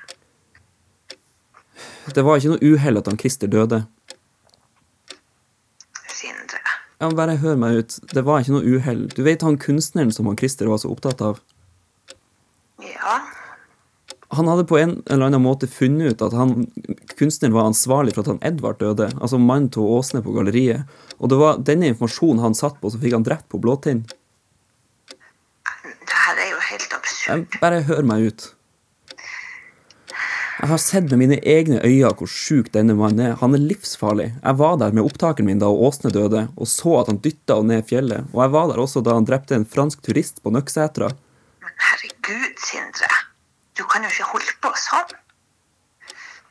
Det 2.14 2.22
var 2.26 2.38
ikke 2.38 2.52
noe 2.54 2.72
uhell 2.74 2.98
at 3.00 3.08
han 3.10 3.18
Christer 3.20 3.50
døde. 3.50 3.82
Sindre. 6.12 6.60
Ja, 7.02 7.08
bare 7.18 7.36
hør 7.42 7.56
meg 7.58 7.80
ut. 7.82 7.96
Det 8.14 8.22
var 8.26 8.42
ikke 8.44 8.54
noe 8.56 8.76
uhell. 8.76 9.04
Du 9.16 9.22
vet 9.26 9.42
han 9.46 9.58
kunstneren 9.62 10.12
som 10.14 10.28
han 10.30 10.38
Christer 10.38 10.70
var 10.70 10.78
så 10.82 10.90
opptatt 10.92 11.22
av? 11.26 11.40
Ja. 12.82 13.16
Han 14.32 14.48
hadde 14.48 14.64
på 14.70 14.78
en 14.80 14.94
eller 15.12 15.26
annen 15.28 15.42
måte 15.44 15.68
funnet 15.68 16.14
ut 16.14 16.22
at 16.24 16.32
han, 16.38 16.54
kunstneren 17.18 17.52
var 17.56 17.66
ansvarlig 17.68 18.14
for 18.16 18.22
at 18.24 18.30
han 18.32 18.40
Edvard 18.48 18.78
døde, 18.80 19.10
altså 19.20 19.36
mannen 19.42 19.68
til 19.74 19.84
Åsne 19.92 20.22
på 20.24 20.32
galleriet. 20.38 20.86
Og 21.18 21.28
det 21.28 21.38
var 21.42 21.58
denne 21.60 21.90
informasjonen 21.92 22.40
han 22.40 22.56
satt 22.56 22.78
på, 22.80 22.88
så 22.94 23.00
fikk 23.02 23.18
han 23.18 23.26
drept 23.26 23.48
på 23.52 23.60
blåtinn. 23.60 24.06
Det 25.12 26.16
her 26.22 26.40
er 26.46 26.50
jo 26.54 26.62
helt 26.70 26.96
absurd. 26.96 27.28
Jeg- 27.28 27.60
Bare 27.60 27.82
hør 27.90 28.02
meg 28.08 28.30
ut. 28.30 28.48
Jeg 30.62 30.70
har 30.70 30.78
sett 30.78 31.08
med 31.10 31.18
mine 31.18 31.36
egne 31.42 31.80
øyne 31.82 32.12
hvor 32.14 32.28
sjuk 32.30 32.68
denne 32.70 32.94
mannen 32.94 33.18
er. 33.24 33.32
Han 33.40 33.56
er 33.56 33.62
livsfarlig. 33.64 34.28
Jeg 34.36 34.58
var 34.60 34.76
der 34.78 34.92
med 34.94 35.02
opptakeren 35.02 35.48
min 35.48 35.58
da 35.58 35.66
Åsne 35.66 36.12
døde, 36.14 36.44
og 36.54 36.68
så 36.70 36.92
at 37.00 37.08
han 37.10 37.18
dytta 37.24 37.56
henne 37.58 37.80
ned 37.80 37.88
fjellet. 37.88 38.28
Og 38.30 38.44
jeg 38.44 38.52
var 38.54 38.68
der 38.70 38.78
også 38.78 39.02
da 39.02 39.16
han 39.16 39.26
drepte 39.26 39.58
en 39.58 39.66
fransk 39.66 40.04
turist 40.06 40.38
på 40.44 40.52
Nøksetra. 40.54 41.08
Men 41.66 41.74
herregud, 41.88 42.62
Sindre. 42.62 43.10
Du 43.74 43.82
kan 43.90 44.06
jo 44.06 44.12
ikke 44.14 44.28
holde 44.36 44.54
på 44.62 44.70
sånn. 44.84 45.18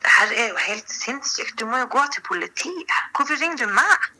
Det 0.04 0.12
her 0.18 0.36
er 0.44 0.52
jo 0.52 0.60
helt 0.66 0.92
sinnssykt. 0.92 1.56
Du 1.56 1.64
må 1.72 1.80
jo 1.80 1.88
gå 1.96 2.04
til 2.12 2.26
politiet. 2.28 3.00
Hvorfor 3.16 3.40
ringer 3.40 3.64
du 3.64 3.72
meg? 3.72 4.10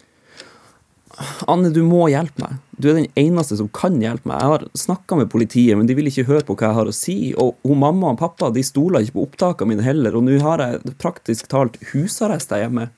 Anne, 1.50 1.68
du 1.74 1.82
må 1.84 2.06
hjelpe 2.10 2.40
meg. 2.42 2.58
Du 2.82 2.88
er 2.90 2.96
den 2.98 3.08
eneste 3.20 3.56
som 3.58 3.68
kan 3.74 3.98
hjelpe 4.02 4.26
meg. 4.30 4.40
Jeg 4.42 4.50
har 4.52 4.64
snakka 4.80 5.18
med 5.20 5.28
politiet, 5.32 5.76
men 5.78 5.86
de 5.86 5.94
vil 5.98 6.08
ikke 6.10 6.24
høre 6.28 6.44
på 6.48 6.56
hva 6.56 6.70
jeg 6.70 6.78
har 6.78 6.90
å 6.90 6.94
si. 6.96 7.16
Og 7.38 7.54
hun 7.68 7.78
mamma 7.82 8.10
og 8.14 8.18
pappa 8.22 8.48
de 8.54 8.64
stoler 8.66 9.04
ikke 9.04 9.18
på 9.18 9.26
opptakene 9.28 9.74
mine 9.74 9.84
heller, 9.86 10.16
og 10.18 10.24
nå 10.26 10.38
har 10.42 10.62
jeg 10.64 10.96
praktisk 11.02 11.50
talt 11.52 11.76
husarrest 11.92 12.50
der 12.54 12.64
hjemme. 12.64 12.88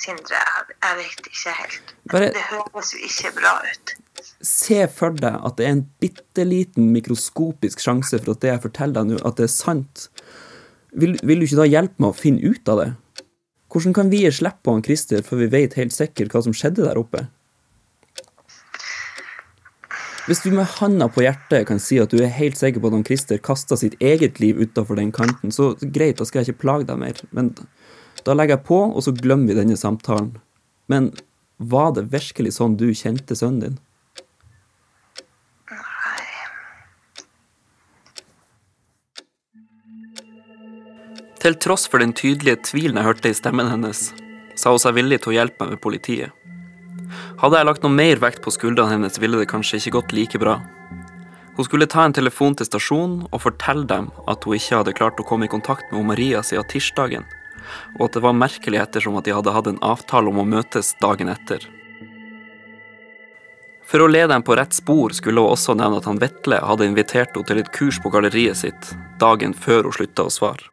Sindre, 0.00 0.38
jeg, 0.38 0.76
jeg 0.80 0.96
vet 1.02 1.26
ikke 1.28 1.56
helt. 1.58 1.94
Bare- 2.10 2.30
Det 2.32 2.44
høres 2.50 2.92
jo 2.94 3.02
ikke 3.04 3.34
bra 3.36 3.52
ut. 3.66 3.96
Se 4.40 4.86
for 4.88 5.12
deg 5.20 5.36
at 5.44 5.56
det 5.58 5.66
er 5.66 5.74
en 5.74 5.82
bitte 6.00 6.44
liten 6.48 6.88
mikroskopisk 6.94 7.82
sjanse 7.84 8.16
for 8.22 8.32
at 8.32 8.40
det 8.40 8.54
jeg 8.54 8.62
forteller 8.64 8.96
deg 9.02 9.10
nå, 9.12 9.18
at 9.28 9.36
det 9.36 9.44
er 9.50 9.52
sant. 9.52 10.06
Vil, 10.96 11.18
vil 11.22 11.42
du 11.42 11.46
ikke 11.46 11.60
da 11.60 11.68
hjelpe 11.68 12.00
meg 12.00 12.14
å 12.14 12.16
finne 12.16 12.40
ut 12.54 12.72
av 12.72 12.80
det? 12.80 12.88
Hvordan 13.70 13.94
kan 13.94 14.10
vi 14.10 14.24
gi 14.24 14.32
slipp 14.34 14.64
på 14.66 14.74
han 14.74 14.82
Christer 14.82 15.22
før 15.22 15.44
vi 15.44 15.52
vet 15.52 15.76
helt 15.78 15.94
sikkert 15.94 16.34
hva 16.34 16.42
som 16.42 16.54
skjedde 16.56 16.82
der 16.86 16.98
oppe? 16.98 17.28
Hvis 20.26 20.42
du 20.44 20.50
med 20.54 20.68
handa 20.78 21.08
på 21.10 21.24
hjertet 21.24 21.64
kan 21.66 21.80
si 21.82 21.96
at 21.98 22.12
du 22.12 22.20
er 22.22 22.30
helt 22.34 22.58
sikker 22.58 22.82
på 22.82 22.90
at 22.90 22.96
han 22.98 23.06
Christer 23.06 23.40
kasta 23.42 23.78
sitt 23.78 23.96
eget 24.02 24.38
liv 24.42 24.58
utafor 24.60 24.98
den 24.98 25.10
kanten, 25.14 25.54
så 25.54 25.72
greit, 25.80 26.18
da 26.18 26.26
skal 26.28 26.42
jeg 26.42 26.52
ikke 26.52 26.64
plage 26.66 26.86
deg 26.90 27.00
mer. 27.00 27.22
Men 27.34 27.54
da 28.26 28.36
legger 28.36 28.58
jeg 28.58 28.66
på, 28.68 28.78
og 28.90 29.02
så 29.06 29.14
glemmer 29.16 29.50
vi 29.50 29.58
denne 29.58 29.78
samtalen. 29.80 30.34
Men 30.90 31.10
var 31.58 31.94
det 31.96 32.10
virkelig 32.12 32.56
sånn 32.58 32.76
du 32.78 32.90
kjente 32.94 33.38
sønnen 33.38 33.64
din? 33.64 33.80
Til 41.40 41.54
tross 41.56 41.86
for 41.88 42.02
den 42.02 42.10
tydelige 42.12 42.58
tvilen 42.68 42.98
jeg 43.00 43.06
hørte 43.06 43.30
i 43.32 43.36
stemmen 43.36 43.70
hennes, 43.70 44.10
sa 44.60 44.74
hun 44.74 44.82
seg 44.82 44.92
villig 44.98 45.22
til 45.22 45.32
å 45.32 45.36
hjelpe 45.38 45.64
meg 45.64 45.72
med 45.72 45.80
politiet. 45.80 46.34
Hadde 47.40 47.56
jeg 47.56 47.66
lagt 47.66 47.84
noe 47.84 47.94
mer 47.94 48.20
vekt 48.20 48.42
på 48.44 48.52
skuldrene 48.52 48.92
hennes, 48.92 49.16
ville 49.22 49.38
det 49.40 49.48
kanskje 49.48 49.78
ikke 49.80 49.94
gått 49.94 50.12
like 50.12 50.40
bra. 50.42 50.58
Hun 51.56 51.64
skulle 51.64 51.88
ta 51.88 52.04
en 52.04 52.16
telefon 52.16 52.58
til 52.60 52.68
stasjonen 52.68 53.22
og 53.30 53.40
fortelle 53.40 53.88
dem 53.88 54.10
at 54.28 54.44
hun 54.44 54.58
ikke 54.58 54.82
hadde 54.82 54.94
klart 54.98 55.20
å 55.22 55.24
komme 55.30 55.48
i 55.48 55.52
kontakt 55.52 55.88
med 55.94 56.10
Maria 56.10 56.42
siden 56.44 56.68
tirsdagen, 56.68 57.24
og 57.96 58.10
at 58.10 58.18
det 58.18 58.22
var 58.26 58.36
merkelig 58.36 58.82
ettersom 58.82 59.16
at 59.16 59.24
de 59.24 59.34
hadde 59.36 59.54
hatt 59.54 59.70
en 59.70 59.80
avtale 59.80 60.28
om 60.28 60.42
å 60.42 60.48
møtes 60.48 60.92
dagen 61.00 61.32
etter. 61.32 61.64
For 63.88 64.04
å 64.04 64.10
lede 64.12 64.34
dem 64.34 64.44
på 64.44 64.58
rett 64.60 64.76
spor 64.76 65.16
skulle 65.16 65.40
hun 65.40 65.56
også 65.56 65.72
nevne 65.74 66.02
at 66.02 66.06
han 66.06 66.20
Vetle 66.20 66.60
hadde 66.68 66.86
invitert 66.86 67.32
henne 67.32 67.48
til 67.48 67.62
et 67.64 67.72
kurs 67.74 67.96
på 68.04 68.12
galleriet 68.12 68.60
sitt 68.60 68.92
dagen 69.24 69.56
før 69.56 69.88
hun 69.88 69.96
slutta 69.96 70.28
å 70.28 70.34
svare. 70.36 70.68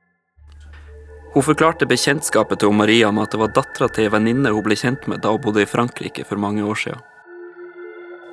Hun 1.38 1.44
forklarte 1.46 1.86
bekjentskapet 1.86 2.63
til 2.63 2.72
Maria 2.74 3.12
med 3.13 3.27
at 3.27 3.36
det 3.36 3.38
var 3.38 3.51
dattera 3.53 3.86
til 3.94 4.08
ei 4.08 4.10
venninne 4.10 4.50
hun 4.50 4.63
ble 4.65 4.74
kjent 4.74 5.03
med 5.06 5.20
da 5.22 5.29
hun 5.36 5.44
bodde 5.44 5.62
i 5.62 5.67
Frankrike 5.70 6.24
for 6.25 6.41
mange 6.41 6.63
år 6.65 6.79
siden. 6.82 7.03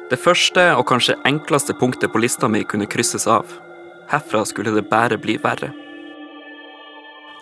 Det 0.08 0.16
første 0.16 0.64
og 0.72 0.86
kanskje 0.88 1.18
enkleste 1.28 1.76
punktet 1.76 2.14
på 2.14 2.22
lista 2.24 2.48
mi 2.48 2.62
kunne 2.64 2.88
krysses 2.88 3.28
av. 3.28 3.52
Herfra 4.08 4.46
skulle 4.48 4.72
det 4.72 4.86
bare 4.88 5.20
bli 5.20 5.36
verre. 5.44 5.68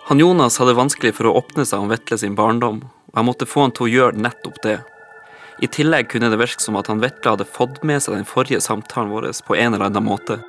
Han 0.09 0.19
Jonas 0.19 0.59
hadde 0.59 0.75
vanskelig 0.75 1.13
for 1.15 1.31
å 1.31 1.35
åpne 1.39 1.63
seg 1.63 1.87
om 1.87 1.95
Vetle 1.95 2.19
sin 2.19 2.35
barndom, 2.35 2.83
og 2.83 3.15
jeg 3.21 3.29
måtte 3.31 3.47
få 3.47 3.63
han 3.63 3.77
til 3.79 3.87
å 3.87 3.91
gjøre 3.93 4.19
nettopp 4.27 4.59
det. 4.67 4.77
I 5.63 5.71
tillegg 5.71 6.11
kunne 6.11 6.27
det 6.27 6.43
virke 6.43 6.59
som 6.59 6.75
at 6.75 6.91
han 6.91 6.99
Vetle 6.99 7.37
hadde 7.37 7.47
fått 7.47 7.85
med 7.87 8.03
seg 8.03 8.19
den 8.19 8.27
forrige 8.27 8.59
samtalen 8.59 9.15
vår 9.15 9.31
på 9.47 9.55
en 9.55 9.71
eller 9.71 9.87
annen 9.87 10.11
måte. 10.11 10.41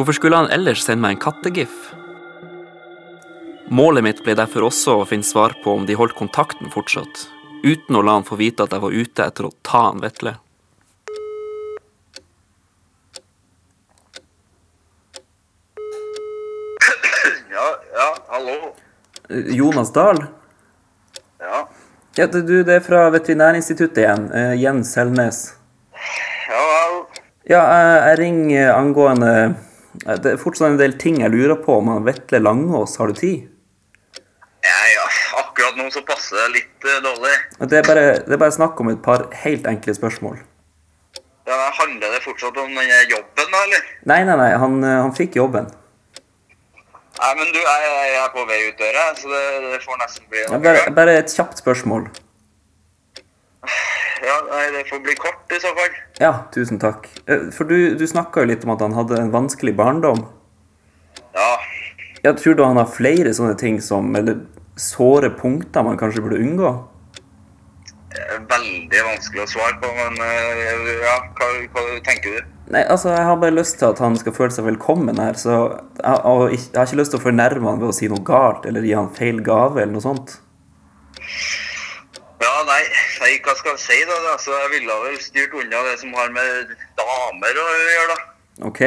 Hvorfor 0.00 0.16
skulle 0.16 0.46
han 0.46 0.54
ellers 0.54 0.88
sende 0.88 1.04
meg 1.04 1.18
en 1.18 1.26
kattegif? 1.28 1.90
Målet 3.70 4.04
mitt 4.04 4.20
ble 4.24 4.34
derfor 4.38 4.64
også 4.68 4.94
å 5.00 5.06
finne 5.08 5.26
svar 5.28 5.54
på 5.64 5.74
om 5.76 5.84
de 5.88 5.96
holdt 5.98 6.16
kontakten 6.16 6.70
fortsatt, 6.72 7.26
uten 7.64 7.98
å 7.98 8.02
la 8.06 8.14
han 8.16 8.24
få 8.28 8.38
vite 8.40 8.64
at 8.64 8.72
jeg 8.72 8.84
var 8.84 8.96
ute 8.96 9.26
etter 9.26 9.48
å 9.48 9.54
ta 9.66 9.82
han 9.90 10.00
Vetle. 10.04 10.34
Ja, 17.50 17.66
ja, 17.94 18.08
hallo. 18.28 18.74
Jonas 19.28 19.92
Dahl? 19.92 20.24
Ja, 21.38 21.68
Ja, 22.16 22.26
du, 22.26 22.62
det 22.64 22.74
er 22.74 22.80
fra 22.82 23.04
Veterinærinstituttet 23.14 24.00
igjen. 24.02 24.24
eh, 24.34 24.54
Jens 24.58 24.92
Selnes. 24.96 25.54
ja 26.48 26.62
vel. 26.72 26.96
Ja, 27.48 27.60
jeg, 27.62 28.00
jeg 28.08 28.18
ringer 28.18 28.72
angående 28.74 29.30
eh, 30.06 30.16
Det 30.18 30.32
er 30.32 30.40
fortsatt 30.40 30.72
en 30.72 30.80
del 30.80 30.96
ting 30.98 31.20
jeg 31.22 31.30
lurer 31.30 31.60
på 31.62 31.78
om 31.78 31.92
Vetle 32.04 32.40
Langås. 32.42 32.96
Har 32.98 33.12
du 33.12 33.14
tid? 33.14 33.46
Nå 35.78 35.88
så 35.94 36.02
passer 36.06 36.38
det 36.42 36.48
litt 36.56 36.86
eh, 36.88 37.00
dårlig. 37.04 37.34
Det 37.70 37.80
er, 37.80 37.86
bare, 37.86 38.06
det 38.26 38.34
er 38.34 38.40
bare 38.42 38.54
snakk 38.54 38.80
om 38.82 38.90
et 38.92 39.02
par 39.04 39.28
helt 39.44 39.66
enkle 39.70 39.94
spørsmål. 39.94 40.38
Ja, 41.48 41.58
handler 41.78 42.12
det 42.12 42.22
fortsatt 42.26 42.56
om 42.60 42.74
jobben 42.76 43.52
da, 43.52 43.60
eller? 43.64 43.84
Nei, 44.10 44.22
nei, 44.28 44.36
nei, 44.40 44.48
han, 44.60 44.80
eh, 44.84 44.96
han 45.06 45.14
fikk 45.16 45.38
jobben. 45.40 45.70
Nei, 47.18 47.30
men 47.34 47.48
du, 47.54 47.58
jeg, 47.58 47.86
jeg 47.90 48.18
er 48.22 48.32
på 48.34 48.44
vei 48.46 48.58
ut 48.68 48.78
døra, 48.78 49.04
så 49.18 49.30
det, 49.32 49.44
det 49.72 49.78
får 49.82 50.00
nesten 50.02 50.26
bli 50.30 50.42
Ja, 50.44 50.58
bare, 50.62 50.82
bare 50.98 51.14
et 51.18 51.32
kjapt 51.34 51.62
spørsmål. 51.62 52.04
Ja, 54.22 54.36
nei, 54.50 54.64
det 54.74 54.84
får 54.90 55.00
bli 55.06 55.14
kort 55.18 55.54
i 55.54 55.58
så 55.62 55.72
fall. 55.78 55.96
Ja, 56.20 56.32
tusen 56.54 56.78
takk. 56.82 57.08
Eh, 57.30 57.48
For 57.54 57.70
du, 57.70 57.94
du 57.98 58.04
snakka 58.06 58.42
jo 58.44 58.50
litt 58.52 58.66
om 58.66 58.74
at 58.74 58.82
han 58.84 58.94
hadde 58.98 59.18
en 59.22 59.32
vanskelig 59.34 59.74
barndom. 59.78 60.24
Ja, 61.34 61.50
Jeg 62.24 62.34
tror 62.42 62.54
du 62.58 62.64
han 62.66 62.78
har 62.80 62.88
flere 62.90 63.30
sånne 63.34 63.54
ting 63.58 63.76
som 63.84 64.08
Eller 64.18 64.40
såre 64.80 65.32
punkter 65.34 65.84
man 65.86 65.98
kanskje 66.00 66.24
burde 66.24 66.40
unngå? 66.42 66.72
er 68.18 68.40
veldig 68.48 69.02
vanskelig 69.06 69.44
å 69.44 69.50
svare 69.50 69.76
på, 69.82 69.90
men 69.96 70.18
eh, 70.24 70.88
ja, 71.02 71.14
hva, 71.38 71.48
hva 71.74 71.84
tenker 72.06 72.36
du? 72.38 72.50
Nei, 72.74 72.82
altså, 72.84 73.12
jeg 73.14 73.24
har 73.24 73.38
bare 73.40 73.56
lyst 73.56 73.78
til 73.80 73.88
at 73.88 74.02
han 74.02 74.16
skal 74.20 74.34
føle 74.36 74.54
seg 74.54 74.66
velkommen 74.68 75.20
her, 75.20 75.38
så 75.40 75.54
jeg, 75.54 76.18
og 76.28 76.44
jeg 76.52 76.74
har 76.76 76.88
ikke 76.88 77.00
lyst 77.00 77.14
til 77.14 77.20
å 77.20 77.24
fornærme 77.24 77.70
han 77.70 77.80
ved 77.82 77.92
å 77.92 77.96
si 77.96 78.10
noe 78.10 78.24
galt 78.26 78.68
eller 78.68 78.84
gi 78.84 78.96
han 78.96 79.12
feil 79.16 79.40
gave 79.44 79.82
eller 79.82 79.94
noe 79.94 80.04
sånt. 80.04 80.36
Ja, 82.38 82.52
nei, 82.68 82.82
nei, 83.22 83.32
hva 83.44 83.54
skal 83.58 83.74
jeg 83.74 83.84
si 83.84 84.02
da? 84.08 84.18
Altså, 84.34 84.52
jeg 84.54 84.74
ville 84.76 84.98
vel 85.06 85.22
styrt 85.22 85.56
unna 85.62 85.86
det 85.88 85.96
som 86.02 86.12
har 86.18 86.30
med 86.34 86.76
damer 87.00 87.64
å 87.64 87.70
gjøre 87.78 88.12
da. 88.12 88.20
OK? 88.68 88.82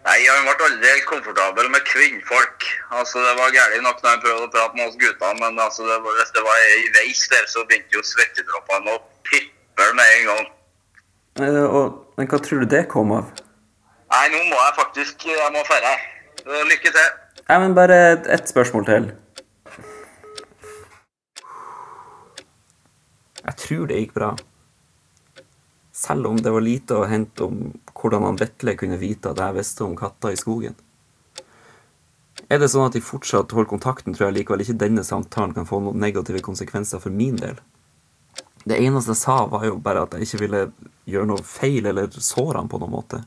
Nei, 0.00 0.16
han 0.24 0.46
ble 0.46 0.54
aldri 0.64 0.88
helt 0.88 1.04
komfortabel 1.10 1.66
med 1.72 1.84
kvinnfolk. 1.84 2.64
Altså, 2.96 3.20
det 3.20 3.34
var 3.36 3.52
gærlig 3.52 3.82
nok 3.84 3.98
når 4.00 4.14
han 4.14 4.22
prøvde 4.24 4.46
å 4.46 4.52
prate 4.54 4.78
med 4.78 4.86
oss 4.88 4.96
gutter, 5.02 5.34
men 5.42 5.60
altså, 5.60 5.84
det 5.88 5.98
var, 6.06 6.16
hvis 6.16 6.32
det 6.36 6.44
var 6.46 6.62
ei 6.70 6.86
veis 6.96 7.24
der, 7.32 7.44
så 7.52 7.64
begynte 7.68 7.98
jo 7.98 8.04
svettedroppene 8.08 8.94
å 8.96 9.02
pippe 9.28 9.90
med 9.98 10.14
en 10.16 10.30
gang. 10.30 10.48
Eh, 11.44 11.60
Og, 11.64 12.00
men 12.16 12.30
hva 12.32 12.40
tror 12.42 12.64
du 12.64 12.70
det 12.72 12.86
kom 12.92 13.12
av? 13.18 13.28
Nei, 14.10 14.24
nå 14.32 14.40
må 14.48 14.56
jeg 14.56 14.76
faktisk, 14.80 15.26
jeg 15.28 15.52
må 15.54 15.62
dra. 15.68 15.92
Lykke 16.72 16.94
til. 16.96 17.10
Nei, 17.50 17.58
men 17.62 17.76
bare 17.76 17.98
et, 18.14 18.26
ett 18.38 18.48
spørsmål 18.50 18.88
til. 18.88 19.10
Jeg 23.40 23.56
tror 23.66 23.84
det 23.90 24.00
gikk 24.00 24.16
bra. 24.16 24.32
Selv 26.00 26.30
om 26.30 26.38
det 26.40 26.52
var 26.52 26.64
lite 26.64 26.96
å 26.96 27.08
hente 27.08 27.44
om 27.44 27.74
hvordan 27.92 28.24
han 28.24 28.38
Vetle 28.40 28.72
kunne 28.80 28.96
vite 29.00 29.34
at 29.34 29.40
jeg 29.42 29.58
visste 29.58 29.84
om 29.84 29.98
katter 29.98 30.32
i 30.32 30.38
skogen. 30.40 30.78
Er 32.48 32.62
det 32.62 32.70
sånn 32.72 32.86
at 32.88 32.96
de 32.96 33.02
fortsatt 33.04 33.52
holder 33.52 33.68
kontakten, 33.68 34.14
tror 34.16 34.30
jeg 34.30 34.38
likevel 34.38 34.64
ikke 34.64 34.78
denne 34.80 35.04
samtalen 35.04 35.52
kan 35.54 35.68
få 35.68 35.82
noen 35.84 36.00
negative 36.00 36.40
konsekvenser 36.46 37.02
for 37.02 37.12
min 37.12 37.36
del. 37.38 37.60
Det 38.64 38.78
eneste 38.80 39.12
jeg 39.12 39.20
sa, 39.20 39.36
var 39.52 39.66
jo 39.68 39.76
bare 39.80 40.06
at 40.06 40.16
jeg 40.16 40.26
ikke 40.26 40.40
ville 40.46 40.62
gjøre 41.10 41.28
noe 41.30 41.44
feil 41.44 41.90
eller 41.92 42.16
såre 42.16 42.56
han 42.58 42.70
på 42.72 42.80
noen 42.80 42.94
måte. 42.96 43.20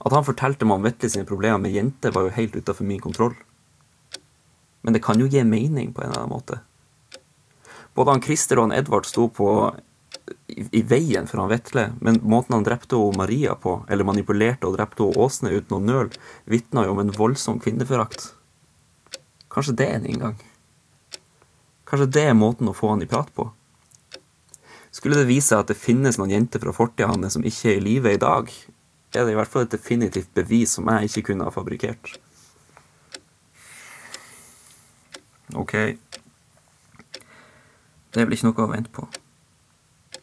At 0.00 0.16
han 0.16 0.24
fortalte 0.26 0.64
meg 0.68 0.80
om 0.80 0.86
Vetle 0.86 1.10
sine 1.12 1.28
problemer 1.28 1.60
med 1.60 1.76
jenter, 1.76 2.14
var 2.14 2.24
jo 2.26 2.34
helt 2.38 2.56
utafor 2.56 2.88
min 2.88 3.02
kontroll. 3.04 3.36
Men 4.80 4.96
det 4.96 5.04
kan 5.04 5.20
jo 5.20 5.28
gi 5.28 5.44
mening 5.44 5.92
på 5.92 6.02
en 6.02 6.08
eller 6.08 6.24
annen 6.24 6.36
måte. 6.38 6.60
Både 7.96 8.12
han 8.12 8.24
Christer 8.24 8.60
og 8.60 8.68
han 8.68 8.76
Edvard 8.76 9.08
sto 9.08 9.28
på 9.32 9.48
i, 10.46 10.82
veien 10.82 11.26
for 11.26 11.42
han 11.42 11.50
Vetle, 11.50 11.90
men 12.00 12.20
måten 12.26 12.56
han 12.56 12.64
drepte 12.66 12.98
og 12.98 13.16
Maria 13.18 13.54
på, 13.60 13.78
eller 13.88 14.06
manipulerte 14.08 14.68
og 14.68 14.76
drepte 14.78 15.04
og 15.06 15.18
Åsne 15.26 15.52
uten 15.54 15.76
å 15.76 15.82
nøl, 15.82 16.10
vitna 16.50 16.86
jo 16.86 16.94
om 16.94 17.02
en 17.02 17.14
voldsom 17.14 17.60
kvinneforakt. 17.62 18.32
Kanskje 19.52 19.76
det 19.78 19.88
er 19.90 19.98
en 20.00 20.08
inngang? 20.10 20.38
Kanskje 21.86 22.10
det 22.16 22.24
er 22.30 22.38
måten 22.38 22.70
å 22.70 22.74
få 22.76 22.94
han 22.94 23.04
i 23.04 23.10
prat 23.10 23.30
på? 23.34 23.48
Skulle 24.90 25.18
det 25.20 25.28
vise 25.28 25.52
seg 25.52 25.62
at 25.62 25.70
det 25.70 25.78
finnes 25.78 26.16
noen 26.18 26.32
jenter 26.32 26.62
fra 26.62 26.72
fortida 26.74 27.10
hans 27.10 27.36
som 27.36 27.44
ikke 27.44 27.74
er 27.74 27.80
i 27.80 27.84
live 27.84 28.14
i 28.16 28.20
dag, 28.22 28.48
er 29.16 29.24
det 29.24 29.34
i 29.34 29.36
hvert 29.38 29.52
fall 29.52 29.66
et 29.66 29.74
definitivt 29.74 30.32
bevis 30.36 30.76
som 30.76 30.88
jeg 30.92 31.10
ikke 31.10 31.30
kunne 31.30 31.46
ha 31.46 31.52
fabrikkert. 31.52 32.16
Ok. 35.56 35.76
Det 38.12 38.24
vel 38.24 38.34
ikke 38.34 38.48
noe 38.48 38.66
å 38.66 38.72
vente 38.72 38.92
på. 38.92 39.06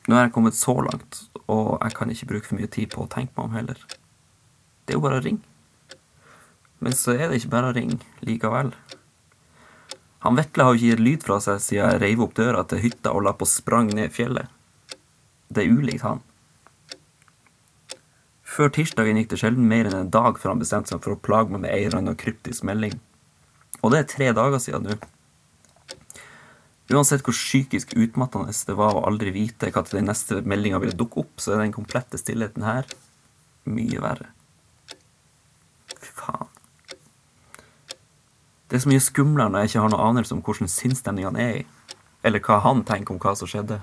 Nå 0.07 0.17
er 0.17 0.25
jeg 0.25 0.33
kommet 0.35 0.57
så 0.57 0.75
langt, 0.83 1.21
og 1.47 1.77
jeg 1.79 1.95
kan 1.95 2.11
ikke 2.11 2.29
bruke 2.33 2.49
for 2.49 2.59
mye 2.59 2.71
tid 2.71 2.91
på 2.91 3.05
å 3.05 3.11
tenke 3.11 3.31
meg 3.37 3.45
om 3.45 3.55
heller. 3.55 3.79
Det 4.83 4.91
er 4.93 4.99
jo 4.99 5.05
bare 5.05 5.21
å 5.21 5.23
ringe. 5.23 5.45
Men 6.83 6.95
så 6.99 7.15
er 7.15 7.29
det 7.29 7.39
ikke 7.39 7.53
bare 7.53 7.71
å 7.71 7.75
ringe 7.77 8.01
likevel. 8.27 8.73
Han 10.23 10.35
Vetle 10.39 10.65
har 10.65 10.75
jo 10.75 10.79
ikke 10.79 10.89
gitt 10.91 11.03
lyd 11.03 11.23
fra 11.23 11.39
seg 11.43 11.63
siden 11.63 11.93
jeg 11.93 12.01
reiv 12.03 12.21
opp 12.25 12.35
døra 12.35 12.65
til 12.67 12.83
hytta 12.83 13.11
og 13.15 13.25
la 13.27 13.33
på 13.35 13.47
sprang 13.47 13.89
ned 13.95 14.11
fjellet. 14.15 14.51
Det 15.53 15.63
er 15.63 15.71
ulikt 15.71 16.03
han. 16.03 16.21
Før 18.53 18.69
tirsdagen 18.75 19.17
gikk 19.17 19.31
det 19.31 19.39
sjelden 19.41 19.67
mer 19.71 19.87
enn 19.89 19.97
en 19.97 20.13
dag 20.13 20.37
før 20.39 20.53
han 20.53 20.61
bestemte 20.61 20.91
seg 20.91 21.01
for 21.03 21.15
å 21.15 21.19
plage 21.19 21.51
meg 21.51 21.63
med 21.63 21.73
ei 21.73 21.85
eller 21.87 22.01
annen 22.01 22.19
kryptisk 22.19 22.63
melding. 22.67 22.99
Og 23.81 23.91
det 23.91 24.03
er 24.03 24.09
tre 24.11 24.29
dager 24.35 24.61
siden 24.61 24.87
nå. 24.87 24.99
Uansett 26.91 27.23
hvor 27.23 27.35
psykisk 27.35 27.93
utmattende 27.95 28.51
det 28.51 28.75
var 28.75 28.97
å 28.97 29.05
aldri 29.07 29.31
vite 29.31 29.71
hva 29.71 29.85
til 29.87 30.01
den 30.01 30.09
neste 30.11 30.41
meldinga 30.43 30.81
ville 30.83 30.97
dukke 30.97 31.23
opp, 31.23 31.39
så 31.39 31.55
er 31.55 31.63
den 31.63 31.75
komplette 31.75 32.19
stillheten 32.19 32.65
her 32.67 32.89
mye 33.63 34.01
verre. 34.03 34.27
Faen. 36.13 36.49
Det 38.67 38.79
er 38.79 38.83
så 38.83 38.89
mye 38.89 39.03
skumlere 39.05 39.53
når 39.53 39.63
jeg 39.63 39.71
ikke 39.71 39.81
har 39.85 39.91
noen 39.93 40.07
anelse 40.09 40.35
om 40.35 40.43
hvordan 40.43 40.71
sinnsstemning 40.71 41.27
han 41.29 41.39
er 41.39 41.59
i, 41.61 41.65
eller 42.25 42.43
hva 42.43 42.59
han 42.65 42.83
tenker 42.87 43.15
om 43.15 43.21
hva 43.21 43.35
som 43.37 43.47
skjedde. 43.47 43.79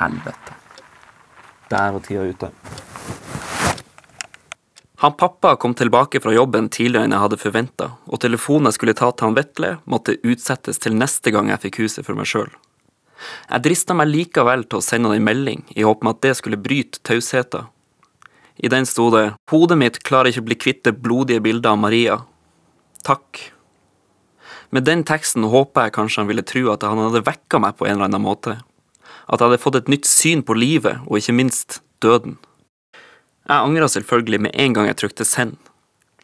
Helvete. 0.00 0.56
Der 1.70 1.92
var 1.92 2.00
tida 2.06 2.24
ute. 2.26 2.50
Han 5.00 5.12
pappa 5.16 5.56
kom 5.56 5.74
tilbake 5.74 6.20
fra 6.20 6.32
jobben 6.34 6.66
tidligere 6.68 7.08
enn 7.08 7.14
jeg 7.14 7.22
hadde 7.22 7.36
forventa, 7.40 7.86
og 8.04 8.20
telefonen 8.20 8.68
jeg 8.68 8.76
skulle 8.76 8.94
ta 8.98 9.06
til 9.08 9.30
han 9.30 9.36
Vetle, 9.38 9.70
måtte 9.88 10.18
utsettes 10.20 10.76
til 10.76 10.92
neste 10.92 11.32
gang 11.32 11.48
jeg 11.48 11.62
fikk 11.62 11.78
huset 11.80 12.04
for 12.04 12.18
meg 12.18 12.28
sjøl. 12.28 12.50
Jeg 13.48 13.64
drista 13.64 13.96
meg 13.96 14.10
likevel 14.10 14.66
til 14.68 14.76
å 14.76 14.84
sende 14.84 15.08
han 15.08 15.16
en 15.16 15.24
melding, 15.24 15.62
i 15.72 15.86
håp 15.88 16.04
om 16.04 16.10
at 16.12 16.20
det 16.20 16.34
skulle 16.36 16.60
bryte 16.60 17.00
tausheten. 17.00 17.70
I 18.60 18.68
den 18.68 18.84
sto 18.84 19.08
det 19.08 19.32
'Hodet 19.48 19.78
mitt 19.80 20.02
klarer 20.04 20.28
ikke 20.28 20.44
å 20.44 20.48
bli 20.50 20.60
kvitt 20.60 20.84
det 20.84 21.00
blodige 21.00 21.40
bildet 21.40 21.70
av 21.72 21.78
Maria'. 21.78 22.20
Takk. 23.02 23.52
Med 24.70 24.84
den 24.84 25.02
teksten 25.02 25.48
håpa 25.48 25.88
jeg 25.88 25.96
kanskje 25.96 26.20
han 26.20 26.28
ville 26.28 26.44
tro 26.44 26.70
at 26.72 26.82
han 26.82 26.98
hadde 26.98 27.24
vekka 27.24 27.58
meg 27.58 27.78
på 27.78 27.86
en 27.86 27.96
eller 27.96 28.04
annen 28.04 28.28
måte. 28.28 28.60
At 29.32 29.40
jeg 29.40 29.48
hadde 29.48 29.64
fått 29.64 29.76
et 29.76 29.88
nytt 29.88 30.04
syn 30.04 30.42
på 30.42 30.52
livet, 30.52 31.00
og 31.08 31.16
ikke 31.16 31.32
minst 31.32 31.80
døden. 32.00 32.36
Jeg 33.50 33.66
angra 33.66 33.88
selvfølgelig 33.90 34.38
med 34.44 34.52
en 34.62 34.74
gang 34.76 34.86
jeg 34.86 34.96
trykte 35.00 35.24
send, 35.26 35.56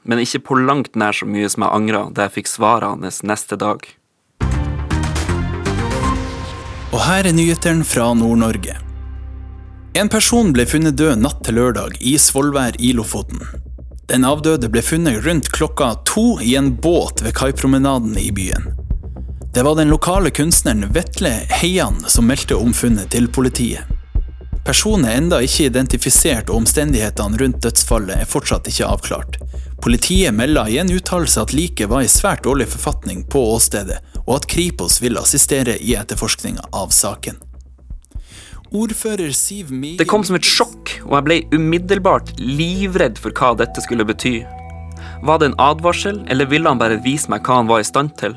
men 0.06 0.20
ikke 0.22 0.44
på 0.46 0.58
langt 0.62 0.94
nær 0.94 1.16
så 1.16 1.26
mye 1.26 1.48
som 1.50 1.64
jeg 1.64 1.74
angra 1.74 2.02
da 2.14 2.28
jeg 2.28 2.36
fikk 2.36 2.50
svaret 2.52 2.86
hans 2.86 3.24
neste 3.26 3.58
dag. 3.58 3.82
Og 6.94 7.00
her 7.02 7.26
er 7.26 7.34
nyhetene 7.34 7.82
fra 7.82 8.12
Nord-Norge. 8.14 8.76
En 9.98 10.12
person 10.12 10.52
ble 10.54 10.68
funnet 10.70 10.94
død 11.00 11.18
natt 11.24 11.42
til 11.42 11.58
lørdag 11.58 11.98
i 11.98 12.14
Svolvær 12.14 12.78
i 12.78 12.92
Lofoten. 12.94 13.42
Den 14.06 14.22
avdøde 14.22 14.70
ble 14.70 14.84
funnet 14.86 15.26
rundt 15.26 15.50
klokka 15.50 15.96
to 16.06 16.38
i 16.38 16.54
en 16.54 16.70
båt 16.78 17.26
ved 17.26 17.34
kaipromenaden 17.34 18.14
i 18.22 18.30
byen. 18.30 18.70
Det 19.50 19.66
var 19.66 19.74
den 19.74 19.90
lokale 19.90 20.30
kunstneren 20.30 20.86
Vetle 20.94 21.34
Heian 21.58 22.04
som 22.06 22.30
meldte 22.30 22.54
om 22.54 22.70
funnet 22.76 23.10
til 23.16 23.26
politiet. 23.26 23.95
Personen 24.66 25.06
er 25.06 25.20
enda 25.20 25.38
ikke 25.46 25.68
identifisert, 25.68 26.48
og 26.50 26.64
omstendighetene 26.64 27.38
rundt 27.38 27.60
dødsfallet 27.62 28.18
er 28.18 28.26
fortsatt 28.26 28.66
ikke 28.66 28.88
avklart. 28.90 29.36
Politiet 29.82 30.34
melder 30.34 30.66
i 30.72 30.80
en 30.82 30.90
uttalelse 30.90 31.44
at 31.44 31.54
liket 31.54 31.86
var 31.92 32.02
i 32.02 32.10
svært 32.10 32.42
dårlig 32.42 32.66
forfatning 32.72 33.22
på 33.30 33.44
åstedet, 33.52 34.00
og 34.24 34.40
at 34.40 34.48
Kripos 34.50 34.98
vil 35.04 35.20
assistere 35.20 35.76
i 35.78 35.94
etterforskninga 35.94 36.66
av 36.74 36.90
saken. 36.90 37.38
Det 40.02 40.08
kom 40.10 40.26
som 40.26 40.34
et 40.34 40.50
sjokk, 40.50 40.96
og 41.06 41.14
jeg 41.14 41.26
ble 41.28 41.38
umiddelbart 41.54 42.34
livredd 42.42 43.22
for 43.22 43.30
hva 43.38 43.54
dette 43.62 43.86
skulle 43.86 44.08
bety. 44.08 44.40
Var 45.22 45.38
det 45.38 45.52
en 45.52 45.58
advarsel, 45.62 46.24
eller 46.26 46.50
ville 46.50 46.66
han 46.66 46.82
bare 46.82 46.98
vise 47.06 47.30
meg 47.30 47.46
hva 47.46 47.62
han 47.62 47.70
var 47.70 47.84
i 47.84 47.86
stand 47.86 48.16
til? 48.18 48.34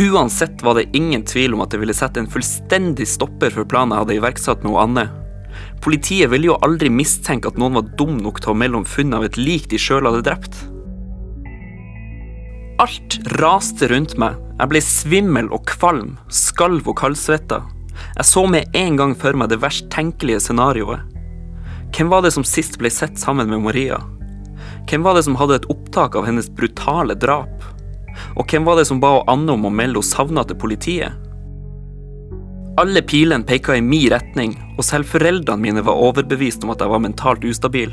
Uansett 0.00 0.62
var 0.62 0.74
det 0.74 0.96
ingen 0.96 1.24
tvil 1.28 1.54
om 1.54 1.60
at 1.60 1.74
det 1.74 1.80
ville 1.82 1.94
sette 1.96 2.22
en 2.22 2.30
fullstendig 2.30 3.04
stopper 3.08 3.52
for 3.52 3.68
planen 3.68 3.92
jeg 3.92 4.04
hadde 4.04 4.14
iverksatt 4.16 4.62
med 4.64 4.78
Anne. 4.80 5.02
Politiet 5.84 6.30
ville 6.32 6.48
jo 6.48 6.58
aldri 6.64 6.88
mistenke 6.92 7.50
at 7.50 7.58
noen 7.60 7.76
var 7.76 7.90
dum 8.00 8.14
nok 8.22 8.40
til 8.40 8.54
å 8.54 8.56
melde 8.56 8.80
om 8.80 8.86
funnet 8.88 9.18
av 9.18 9.26
et 9.26 9.36
lik 9.36 9.66
de 9.68 9.80
sjøl 9.80 10.08
hadde 10.08 10.22
drept. 10.24 10.56
Alt 12.80 13.18
raste 13.36 13.90
rundt 13.92 14.16
meg. 14.16 14.38
Jeg 14.56 14.72
ble 14.72 14.80
svimmel 14.84 15.50
og 15.52 15.66
kvalm, 15.68 16.14
skalv 16.32 16.88
og 16.88 16.96
kaldsvetta. 17.02 17.60
Jeg 18.16 18.28
så 18.28 18.46
med 18.48 18.72
en 18.76 18.96
gang 18.96 19.12
for 19.20 19.36
meg 19.36 19.50
det 19.52 19.60
verst 19.60 19.90
tenkelige 19.92 20.40
scenarioet. 20.46 21.04
Hvem 21.92 22.08
var 22.08 22.24
det 22.24 22.32
som 22.32 22.46
sist 22.46 22.78
ble 22.80 22.88
sett 22.94 23.20
sammen 23.20 23.52
med 23.52 23.66
Maria? 23.66 24.00
Hvem 24.88 25.04
var 25.04 25.18
det 25.18 25.26
som 25.26 25.36
hadde 25.36 25.60
et 25.60 25.68
opptak 25.72 26.16
av 26.16 26.24
hennes 26.28 26.48
brutale 26.56 27.18
drap? 27.20 27.59
Og 28.36 28.46
hvem 28.46 28.66
var 28.66 28.78
det 28.78 28.86
som 28.88 29.00
ba 29.02 29.20
Anne 29.30 29.54
om 29.54 29.66
å 29.66 29.72
melde 29.72 30.00
henne 30.00 30.10
savna 30.10 30.44
til 30.46 30.58
politiet? 30.60 31.16
Alle 32.80 33.02
pilene 33.02 33.44
peka 33.44 33.74
i 33.76 33.82
min 33.84 34.08
retning, 34.12 34.54
og 34.78 34.86
selv 34.86 35.10
foreldrene 35.10 35.60
mine 35.60 35.82
var 35.84 35.98
overbevist 36.00 36.62
om 36.64 36.72
at 36.72 36.80
jeg 36.80 36.92
var 36.92 37.02
mentalt 37.02 37.44
ustabil. 37.44 37.92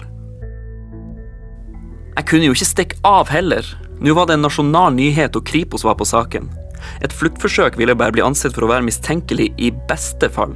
Jeg 2.18 2.26
kunne 2.30 2.48
jo 2.48 2.56
ikke 2.56 2.70
stikke 2.70 3.02
av 3.06 3.30
heller. 3.30 3.66
Nå 4.02 4.14
var 4.16 4.30
det 4.30 4.38
en 4.38 4.46
nasjonal 4.46 4.96
nyhet, 4.96 5.36
og 5.36 5.46
Kripos 5.50 5.84
var 5.86 5.98
på 6.00 6.08
saken. 6.08 6.48
Et 7.04 7.14
fluktforsøk 7.14 7.78
ville 7.78 7.98
bare 7.98 8.14
bli 8.16 8.24
ansett 8.24 8.56
for 8.56 8.66
å 8.66 8.72
være 8.72 8.86
mistenkelig 8.88 9.52
i 9.58 9.74
beste 9.90 10.30
fall. 10.34 10.56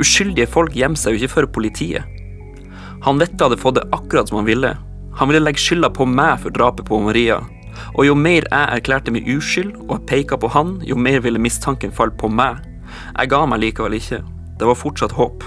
Uskyldige 0.00 0.50
folk 0.50 0.76
gjemmer 0.76 0.98
seg 1.00 1.14
jo 1.14 1.22
ikke 1.22 1.34
for 1.36 1.52
politiet. 1.60 2.04
Han 3.04 3.20
Vette 3.20 3.40
hadde 3.40 3.60
fått 3.60 3.78
det 3.78 3.88
akkurat 3.96 4.28
som 4.28 4.40
han 4.40 4.48
ville. 4.48 4.74
Han 5.16 5.30
ville 5.30 5.42
legge 5.44 5.62
skylda 5.62 5.92
på 5.94 6.08
meg 6.08 6.42
for 6.42 6.52
drapet 6.52 6.88
på 6.88 7.00
Maria. 7.04 7.40
Og 7.96 8.06
jo 8.06 8.16
mer 8.18 8.46
jeg 8.46 8.80
erklærte 8.80 9.12
meg 9.14 9.28
uskyld 9.28 9.74
og 9.88 10.04
peka 10.10 10.38
på 10.40 10.50
han, 10.54 10.78
jo 10.86 10.96
mer 10.96 11.20
ville 11.24 11.40
mistanken 11.42 11.92
falle 11.94 12.16
på 12.18 12.30
meg. 12.32 12.60
Jeg 13.16 13.30
ga 13.32 13.44
meg 13.46 13.62
likevel 13.64 13.96
ikke. 13.98 14.20
Det 14.60 14.68
var 14.68 14.78
fortsatt 14.78 15.16
håp. 15.16 15.44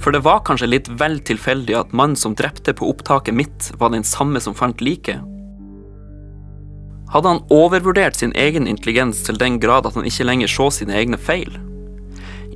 For 0.00 0.12
det 0.12 0.22
var 0.26 0.44
kanskje 0.44 0.68
litt 0.68 0.90
vel 1.00 1.18
tilfeldig 1.24 1.76
at 1.78 1.94
mannen 1.96 2.18
som 2.18 2.36
drepte 2.36 2.74
på 2.76 2.90
opptaket 2.92 3.34
mitt, 3.34 3.70
var 3.80 3.94
den 3.94 4.04
samme 4.04 4.40
som 4.44 4.54
fant 4.54 4.82
liket. 4.84 5.22
Hadde 7.12 7.30
han 7.30 7.44
overvurdert 7.54 8.18
sin 8.18 8.34
egen 8.36 8.66
intelligens 8.66 9.22
til 9.24 9.38
den 9.40 9.60
grad 9.62 9.86
at 9.86 9.94
han 9.96 10.06
ikke 10.08 10.26
lenger 10.26 10.50
så 10.50 10.68
sine 10.74 10.96
egne 10.98 11.18
feil? 11.18 11.54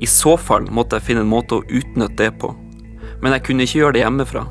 I 0.00 0.08
så 0.08 0.36
fall 0.40 0.66
måtte 0.72 0.98
jeg 0.98 1.10
finne 1.10 1.24
en 1.24 1.32
måte 1.32 1.58
å 1.58 1.64
utnytte 1.66 2.18
det 2.18 2.32
på, 2.40 2.52
men 3.20 3.36
jeg 3.36 3.44
kunne 3.46 3.66
ikke 3.66 3.78
gjøre 3.82 3.96
det 3.96 4.04
hjemmefra. 4.04 4.46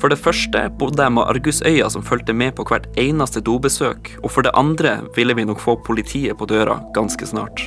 For 0.00 0.08
det 0.08 0.20
første 0.20 0.62
bodde 0.80 1.04
jeg 1.04 1.12
med 1.12 1.28
argusøya 1.28 1.90
som 1.92 2.04
fulgte 2.04 2.32
med 2.32 2.54
på 2.56 2.64
hvert 2.68 2.86
eneste 3.00 3.42
dobesøk, 3.44 4.14
og 4.24 4.32
for 4.32 4.46
det 4.46 4.54
andre 4.56 4.96
ville 5.16 5.36
vi 5.36 5.44
nok 5.44 5.60
få 5.60 5.76
politiet 5.84 6.38
på 6.40 6.48
døra 6.48 6.78
ganske 6.96 7.28
snart. 7.28 7.66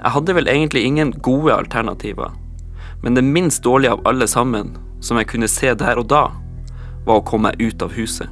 Jeg 0.00 0.12
hadde 0.12 0.34
vel 0.36 0.48
egentlig 0.48 0.84
ingen 0.84 1.14
gode 1.24 1.54
alternativer, 1.54 2.34
men 3.02 3.16
det 3.16 3.24
minst 3.24 3.64
dårlige 3.64 3.96
av 3.96 4.04
alle 4.08 4.28
sammen, 4.28 4.76
som 5.00 5.16
jeg 5.16 5.30
kunne 5.32 5.48
se 5.48 5.72
der 5.72 6.00
og 6.00 6.10
da, 6.12 6.26
var 7.06 7.20
å 7.20 7.24
komme 7.24 7.48
meg 7.48 7.64
ut 7.64 7.82
av 7.84 7.96
huset. 7.96 8.28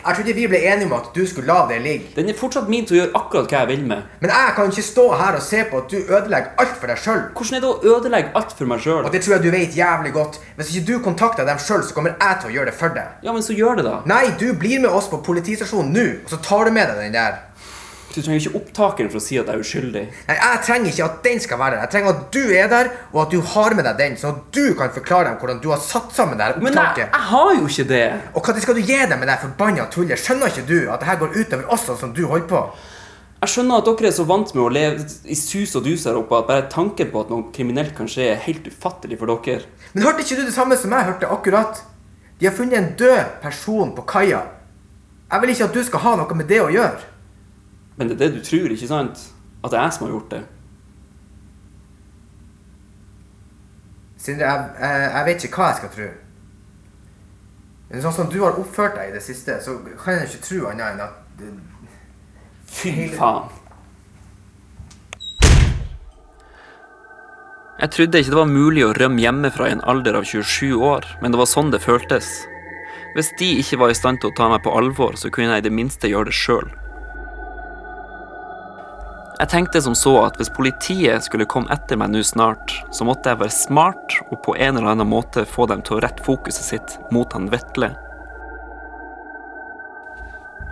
Jeg 0.00 0.16
trodde 0.16 0.34
vi 0.34 0.46
ble 0.48 0.60
enige 0.64 0.86
om 0.88 0.94
at 0.96 1.10
du 1.14 1.20
skulle 1.28 1.50
la 1.52 1.66
det 1.68 1.80
ligge. 1.84 2.12
Den 2.16 2.30
er 2.32 2.36
fortsatt 2.38 2.70
min 2.72 2.86
til 2.88 2.96
å 2.96 3.00
gjøre 3.00 3.20
akkurat 3.20 3.52
hva 3.52 3.58
jeg 3.62 3.70
vil 3.70 3.82
med. 3.90 4.06
Men 4.22 4.32
jeg 4.32 4.54
kan 4.56 4.72
ikke 4.72 4.84
stå 4.86 5.04
her 5.20 5.36
og 5.36 5.44
se 5.44 5.60
på 5.70 5.82
at 5.82 5.92
du 5.92 5.98
ødelegger 6.00 6.54
alt 6.64 6.78
for 6.80 6.92
deg 6.92 7.02
sjøl. 7.04 7.20
Hvordan 7.36 7.58
er 7.58 7.64
det 7.64 7.70
å 7.70 7.94
ødelegge 7.96 8.32
alt 8.40 8.56
for 8.56 8.72
meg 8.72 8.80
sjøl? 8.84 9.02
Og 9.04 9.12
det 9.12 9.20
tror 9.24 9.36
jeg 9.36 9.44
du 9.44 9.50
vet 9.56 9.76
jævlig 9.76 10.14
godt. 10.16 10.40
Hvis 10.56 10.72
ikke 10.72 10.86
du 10.88 11.04
kontakter 11.04 11.48
dem 11.48 11.60
sjøl, 11.60 11.84
så 11.84 11.96
kommer 11.96 12.16
jeg 12.16 12.40
til 12.40 12.50
å 12.50 12.54
gjøre 12.56 12.72
det 12.72 12.76
for 12.80 12.96
deg. 12.96 13.20
Ja, 13.26 13.36
men 13.36 13.44
så 13.44 13.56
gjør 13.56 13.80
det, 13.80 13.86
da. 13.90 14.00
Nei, 14.08 14.24
du 14.40 14.48
blir 14.56 14.80
med 14.80 14.90
oss 14.90 15.10
på 15.12 15.20
politistasjonen 15.26 15.92
nå, 15.96 16.08
og 16.24 16.32
så 16.32 16.40
tar 16.44 16.68
du 16.68 16.74
med 16.76 16.88
deg 16.88 17.04
den 17.04 17.16
der. 17.18 17.38
Du 18.10 18.18
trenger 18.18 18.40
ikke 18.42 18.58
opptakeren 18.58 19.10
for 19.12 19.20
å 19.20 19.22
si 19.22 19.36
at 19.38 19.46
jeg 19.46 19.54
er 19.54 19.60
uskyldig. 19.62 20.00
Nei, 20.26 20.34
Jeg 20.40 20.60
trenger 20.66 20.90
ikke 20.90 21.04
at 21.04 21.18
den 21.22 21.40
skal 21.40 21.58
være 21.60 21.76
der. 21.76 21.82
Jeg 21.84 21.90
trenger 21.92 22.10
at 22.10 22.22
du 22.34 22.40
er 22.58 22.68
der, 22.72 22.88
og 23.12 23.20
at 23.22 23.30
du 23.30 23.40
har 23.52 23.74
med 23.78 23.86
deg 23.86 24.00
den, 24.00 24.16
sånn 24.18 24.34
at 24.34 24.48
du 24.56 24.74
kan 24.74 24.90
forklare 24.96 25.28
dem 25.30 25.36
hvordan 25.38 25.60
du 25.62 25.68
har 25.70 25.78
satt 25.84 26.10
sammen 26.16 26.38
det 26.40 26.48
her 26.48 26.56
Men 26.58 26.72
jeg, 26.72 26.80
opptaket. 26.80 27.12
jeg 27.14 27.28
har 27.30 27.52
jo 27.54 27.68
ikke 27.70 27.88
det. 27.92 28.02
Og 28.34 28.42
hva 28.48 28.56
skal 28.64 28.74
du 28.74 28.80
gi 28.82 28.96
dem 29.12 29.20
med 29.22 29.28
det 29.30 29.36
forbanna 29.44 29.86
tullet? 29.94 30.18
Skjønner 30.18 30.50
ikke 30.50 30.66
du 30.66 30.78
at 30.90 31.04
det 31.04 31.10
her 31.12 31.20
går 31.22 31.36
utover 31.38 31.70
oss 31.76 31.86
sånn 31.86 32.00
som 32.02 32.14
du 32.16 32.24
holder 32.26 32.48
på? 32.50 32.64
Jeg 33.40 33.54
skjønner 33.54 33.78
at 33.80 33.86
dere 33.88 34.08
er 34.10 34.16
så 34.18 34.26
vant 34.28 34.50
med 34.52 34.62
å 34.64 34.72
leve 34.74 35.06
i 35.32 35.36
sus 35.38 35.70
og 35.78 35.86
dus 35.86 36.02
her 36.04 36.18
oppe 36.18 36.36
at 36.42 36.48
bare 36.50 36.66
tanken 36.68 37.08
på 37.14 37.22
at 37.22 37.30
noe 37.32 37.46
kriminelt 37.54 37.94
kan 37.96 38.10
skje, 38.10 38.26
er 38.34 38.42
helt 38.44 38.66
ufattelig 38.68 39.16
for 39.22 39.30
dere. 39.32 39.64
Men 39.94 40.04
hørte 40.04 40.26
ikke 40.26 40.42
du 40.42 40.44
det 40.50 40.52
samme 40.58 40.76
som 40.76 40.92
jeg 40.92 41.06
hørte 41.08 41.30
akkurat? 41.30 41.80
De 42.40 42.48
har 42.50 42.58
funnet 42.58 42.76
en 42.76 42.90
død 43.00 43.38
person 43.40 43.94
på 43.96 44.04
kaia. 44.10 44.42
Jeg 45.30 45.40
vil 45.40 45.54
ikke 45.54 45.70
at 45.70 45.78
du 45.78 45.82
skal 45.86 46.02
ha 46.04 46.12
noe 46.18 46.36
med 46.36 46.50
det 46.50 46.58
å 46.60 46.68
gjøre. 46.74 47.06
Men 48.00 48.08
det 48.08 48.16
er 48.16 48.30
det 48.30 48.38
du 48.38 48.44
tror, 48.44 48.72
ikke 48.72 48.88
sant? 48.88 49.26
At 49.60 49.74
det 49.74 49.76
er 49.76 49.82
jeg 49.84 49.92
som 49.92 50.06
har 50.06 50.12
gjort 50.14 50.30
det. 50.32 50.40
Sindre, 54.16 54.46
jeg, 54.48 54.70
jeg, 54.80 55.10
jeg 55.12 55.26
vet 55.26 55.44
ikke 55.44 55.60
hva 55.60 55.68
jeg 55.68 55.78
skal 55.82 55.92
tro. 55.98 56.06
Men 57.90 58.04
sånn 58.06 58.16
som 58.16 58.32
du 58.32 58.38
har 58.40 58.56
oppført 58.56 58.96
deg 58.96 59.10
i 59.10 59.14
det 59.18 59.20
siste, 59.26 59.58
så 59.60 59.76
kan 60.00 60.16
jeg 60.16 60.30
ikke 60.30 60.48
tro 60.48 60.62
annet 60.70 60.94
enn 60.94 61.04
at 61.04 61.20
Fy 62.70 62.96
faen. 63.18 63.52
Jeg 67.80 67.92
trodde 67.92 68.20
ikke 68.20 68.32
det 68.32 68.40
var 68.40 68.48
mulig 68.48 68.88
å 68.88 68.96
rømme 68.96 69.20
hjemmefra 69.20 69.68
i 69.68 69.76
en 69.76 69.84
alder 69.88 70.16
av 70.16 70.28
27 70.28 70.72
år, 70.88 71.04
men 71.20 71.36
det 71.36 71.40
var 71.44 71.52
sånn 71.52 71.72
det 71.72 71.84
føltes. 71.84 72.32
Hvis 73.12 73.34
de 73.36 73.58
ikke 73.60 73.84
var 73.84 73.92
i 73.92 73.96
stand 73.98 74.24
til 74.24 74.32
å 74.32 74.36
ta 74.40 74.48
meg 74.52 74.64
på 74.64 74.72
alvor, 74.72 75.20
så 75.20 75.28
kunne 75.28 75.52
jeg 75.52 75.66
i 75.66 75.68
det 75.68 75.76
minste 75.76 76.08
gjøre 76.08 76.32
det 76.32 76.40
sjøl. 76.40 76.79
Jeg 79.40 79.48
tenkte 79.48 79.80
som 79.80 79.94
så 79.96 80.10
at 80.26 80.34
hvis 80.36 80.50
politiet 80.52 81.24
skulle 81.24 81.46
komme 81.48 81.72
etter 81.72 81.96
meg 81.96 82.10
nå 82.12 82.20
snart, 82.28 82.74
så 82.92 83.06
måtte 83.08 83.32
jeg 83.32 83.40
være 83.40 83.54
smart 83.56 84.18
og 84.26 84.36
på 84.44 84.52
en 84.60 84.76
eller 84.76 84.92
annen 84.92 85.08
måte 85.08 85.46
få 85.48 85.64
dem 85.70 85.80
til 85.80 85.96
å 85.96 86.02
rette 86.04 86.26
fokuset 86.26 86.66
sitt 86.66 86.96
mot 87.14 87.32
han 87.32 87.48
Vetle. 87.48 87.94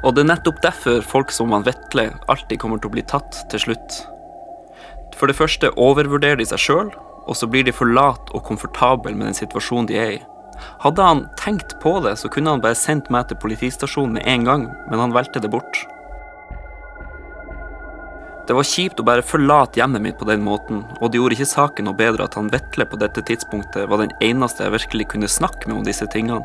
Og 0.05 0.13
det 0.13 0.23
er 0.23 0.31
nettopp 0.35 0.61
derfor 0.63 1.01
folk 1.01 1.33
som 1.33 1.57
han 1.57 1.65
Vetle 1.65 2.11
alltid 2.29 2.61
kommer 2.61 2.77
til 2.77 2.93
å 2.93 2.97
bli 2.99 3.09
tatt 3.09 3.41
til 3.49 3.65
slutt. 3.65 4.03
For 5.17 5.33
det 5.33 5.41
første 5.41 5.73
overvurderer 5.73 6.37
de 6.37 6.51
seg 6.53 6.61
sjøl, 6.69 6.93
og 7.25 7.37
så 7.41 7.49
blir 7.49 7.65
de 7.65 7.73
for 7.73 7.89
lat 7.89 8.37
og 8.37 8.45
komfortable 8.45 9.17
med 9.17 9.31
den 9.31 9.41
situasjonen 9.41 9.89
de 9.89 9.97
er 9.97 10.17
i. 10.19 10.25
Hadde 10.85 11.09
han 11.09 11.25
tenkt 11.41 11.79
på 11.81 11.99
det, 12.05 12.19
så 12.21 12.29
kunne 12.29 12.53
han 12.53 12.61
bare 12.61 12.77
sendt 12.77 13.09
meg 13.09 13.31
til 13.31 13.41
politistasjonen 13.41 14.21
med 14.21 14.29
en 14.29 14.45
gang, 14.45 14.73
men 14.91 15.09
han 15.09 15.17
valgte 15.17 15.41
det 15.41 15.57
bort. 15.57 15.89
Det 18.49 18.57
var 18.57 18.65
kjipt 18.65 19.01
å 19.03 19.05
bare 19.05 19.21
forlate 19.21 19.77
hjemmet 19.77 20.01
mitt 20.01 20.17
på 20.17 20.25
den 20.25 20.41
måten, 20.41 20.81
og 21.03 21.11
det 21.13 21.19
gjorde 21.21 21.37
ikke 21.37 21.51
saken 21.51 21.85
noe 21.85 21.97
bedre 21.99 22.25
at 22.25 22.37
han 22.39 22.49
Vetle 22.49 22.87
på 22.89 22.97
dette 22.97 23.21
tidspunktet 23.29 23.91
var 23.91 24.01
den 24.01 24.15
eneste 24.25 24.65
jeg 24.65 24.73
virkelig 24.73 25.07
kunne 25.13 25.29
snakke 25.29 25.69
med 25.69 25.83
om 25.83 25.85
disse 25.85 26.09
tingene. 26.09 26.41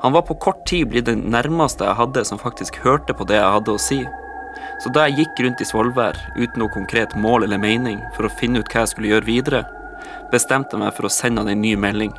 Han 0.00 0.14
var 0.16 0.24
på 0.24 0.38
kort 0.40 0.62
tid 0.64 0.88
blitt 0.88 1.04
den 1.10 1.26
nærmeste 1.34 1.84
jeg 1.84 1.98
hadde 1.98 2.24
som 2.24 2.40
faktisk 2.40 2.78
hørte 2.86 3.12
på 3.12 3.26
det 3.28 3.36
jeg 3.36 3.52
hadde 3.56 3.74
å 3.74 3.82
si. 3.84 4.00
Så 4.80 4.92
da 4.96 5.04
jeg 5.04 5.18
gikk 5.18 5.42
rundt 5.44 5.60
i 5.60 5.66
Svolvær 5.68 6.16
uten 6.38 6.62
noe 6.62 6.72
konkret 6.72 7.12
mål 7.20 7.44
eller 7.44 7.60
mening 7.60 8.00
for 8.16 8.24
å 8.24 8.32
finne 8.40 8.62
ut 8.62 8.72
hva 8.72 8.86
jeg 8.86 8.94
skulle 8.94 9.12
gjøre 9.12 9.28
videre, 9.28 9.62
bestemte 10.32 10.72
jeg 10.72 10.86
meg 10.86 10.96
for 10.96 11.10
å 11.10 11.12
sende 11.12 11.44
han 11.44 11.52
en 11.52 11.60
ny 11.60 11.74
melding. 11.84 12.14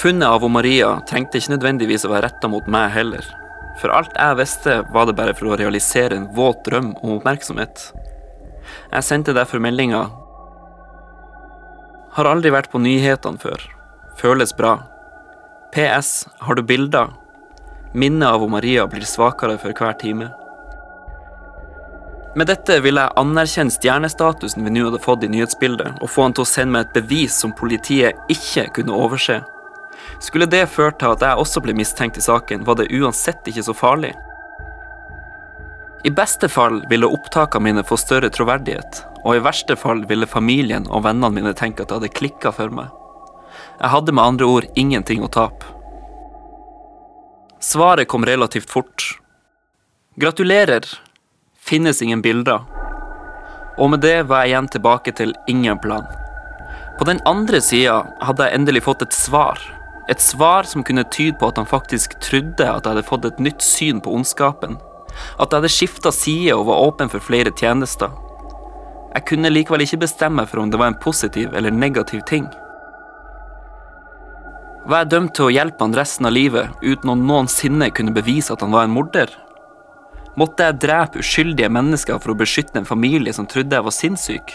Funnet 0.00 0.32
av 0.32 0.48
Maria 0.48 0.94
trengte 1.04 1.36
ikke 1.36 1.58
nødvendigvis 1.58 2.08
å 2.08 2.14
være 2.14 2.30
retta 2.30 2.48
mot 2.48 2.64
meg 2.70 2.88
heller. 2.96 3.26
For 3.80 3.92
alt 3.96 4.12
jeg 4.12 4.36
visste, 4.36 4.80
var 4.92 5.08
det 5.08 5.16
bare 5.16 5.34
for 5.36 5.48
å 5.48 5.58
realisere 5.58 6.18
en 6.18 6.28
våt 6.36 6.64
drøm 6.66 6.92
om 7.00 7.16
oppmerksomhet. 7.16 7.86
Jeg 8.92 9.06
sendte 9.06 9.34
derfor 9.36 9.62
meldinga 9.62 10.02
Har 12.16 12.26
aldri 12.26 12.50
vært 12.52 12.70
på 12.72 12.80
nyhetene 12.82 13.40
før. 13.40 13.62
Føles 14.18 14.52
bra. 14.56 14.74
PS. 15.72 16.26
Har 16.42 16.58
du 16.58 16.62
bilder? 16.66 17.14
Minnet 17.94 18.28
av 18.28 18.44
Maria 18.50 18.86
blir 18.90 19.06
svakere 19.06 19.56
for 19.62 19.72
hver 19.72 19.94
time. 19.98 20.28
Med 22.36 22.46
dette 22.46 22.76
ville 22.82 23.02
jeg 23.02 23.18
anerkjenne 23.18 23.74
stjernestatusen 23.74 24.66
vi 24.66 24.74
nå 24.74 24.84
hadde 24.86 25.00
fått 25.02 25.24
i 25.26 25.30
nyhetsbildet, 25.32 25.96
og 25.98 26.10
få 26.10 26.28
han 26.28 26.34
til 26.36 26.44
å 26.44 26.50
sende 26.50 26.76
meg 26.76 26.86
et 26.86 27.00
bevis 27.00 27.38
som 27.42 27.54
politiet 27.58 28.18
ikke 28.30 28.68
kunne 28.76 28.94
overse. 28.94 29.40
Skulle 30.20 30.48
det 30.50 30.66
føre 30.68 30.94
til 31.00 31.14
at 31.14 31.22
jeg 31.24 31.40
også 31.42 31.62
ble 31.64 31.74
mistenkt 31.76 32.18
i 32.20 32.24
saken, 32.24 32.66
var 32.66 32.78
det 32.80 32.90
uansett 32.92 33.46
ikke 33.48 33.64
så 33.64 33.76
farlig. 33.76 34.12
I 36.04 36.10
beste 36.16 36.48
fall 36.48 36.80
ville 36.88 37.08
opptakene 37.08 37.66
mine 37.66 37.84
få 37.84 37.98
større 38.00 38.30
troverdighet, 38.32 39.02
og 39.24 39.36
i 39.36 39.42
verste 39.44 39.76
fall 39.76 40.06
ville 40.08 40.28
familien 40.28 40.86
og 40.88 41.04
vennene 41.04 41.34
mine 41.36 41.52
tenke 41.56 41.84
at 41.84 41.90
det 41.90 41.98
hadde 41.98 42.14
klikka 42.16 42.52
for 42.56 42.72
meg. 42.72 42.88
Jeg 43.80 43.92
hadde 43.92 44.12
med 44.16 44.24
andre 44.24 44.48
ord 44.48 44.68
ingenting 44.80 45.24
å 45.24 45.32
tape. 45.32 45.76
Svaret 47.60 48.08
kom 48.08 48.24
relativt 48.24 48.70
fort. 48.72 49.04
Gratulerer. 50.20 50.84
Finnes 51.60 52.00
ingen 52.02 52.22
bilder. 52.24 52.64
Og 53.76 53.92
med 53.92 54.00
det 54.04 54.22
var 54.28 54.44
jeg 54.44 54.54
igjen 54.54 54.70
tilbake 54.72 55.12
til 55.16 55.34
ingen 55.48 55.78
plan. 55.80 56.08
På 56.98 57.04
den 57.08 57.20
andre 57.28 57.60
sida 57.64 58.02
hadde 58.24 58.48
jeg 58.48 58.56
endelig 58.56 58.84
fått 58.84 59.04
et 59.04 59.16
svar. 59.16 59.60
Et 60.10 60.20
svar 60.20 60.66
som 60.66 60.82
kunne 60.82 61.06
tyde 61.06 61.38
på 61.38 61.50
at 61.50 61.58
han 61.60 61.68
faktisk 61.68 62.16
trodde 62.24 62.66
at 62.66 62.82
jeg 62.82 62.90
hadde 62.96 63.06
fått 63.06 63.28
et 63.28 63.38
nytt 63.38 63.62
syn 63.62 64.00
på 64.02 64.10
ondskapen. 64.16 64.80
At 65.38 65.52
jeg 65.52 65.60
hadde 65.60 65.70
skifta 65.70 66.10
side 66.14 66.56
og 66.56 66.66
var 66.66 66.82
åpen 66.88 67.12
for 67.12 67.22
flere 67.22 67.52
tjenester. 67.54 68.10
Jeg 69.14 69.26
kunne 69.26 69.50
likevel 69.50 69.84
ikke 69.84 70.02
bestemme 70.02 70.46
for 70.46 70.62
om 70.62 70.70
det 70.70 70.78
var 70.78 70.90
en 70.90 70.98
positiv 71.02 71.54
eller 71.54 71.74
negativ 71.74 72.24
ting. 72.26 72.48
Var 74.90 75.04
jeg 75.04 75.10
dømt 75.12 75.34
til 75.36 75.46
å 75.46 75.52
hjelpe 75.54 75.84
han 75.84 75.94
resten 75.94 76.26
av 76.26 76.34
livet 76.34 76.82
uten 76.82 77.12
å 77.12 77.18
noensinne 77.18 77.90
kunne 77.94 78.14
bevise 78.16 78.54
at 78.54 78.64
han 78.64 78.74
var 78.74 78.88
en 78.88 78.94
morder? 78.94 79.30
Måtte 80.40 80.66
jeg 80.66 80.80
drepe 80.86 81.20
uskyldige 81.20 81.70
mennesker 81.70 82.18
for 82.22 82.32
å 82.32 82.38
beskytte 82.38 82.80
en 82.80 82.88
familie 82.88 83.34
som 83.36 83.46
trodde 83.50 83.76
jeg 83.76 83.86
var 83.86 83.94
sinnssyk? 83.94 84.54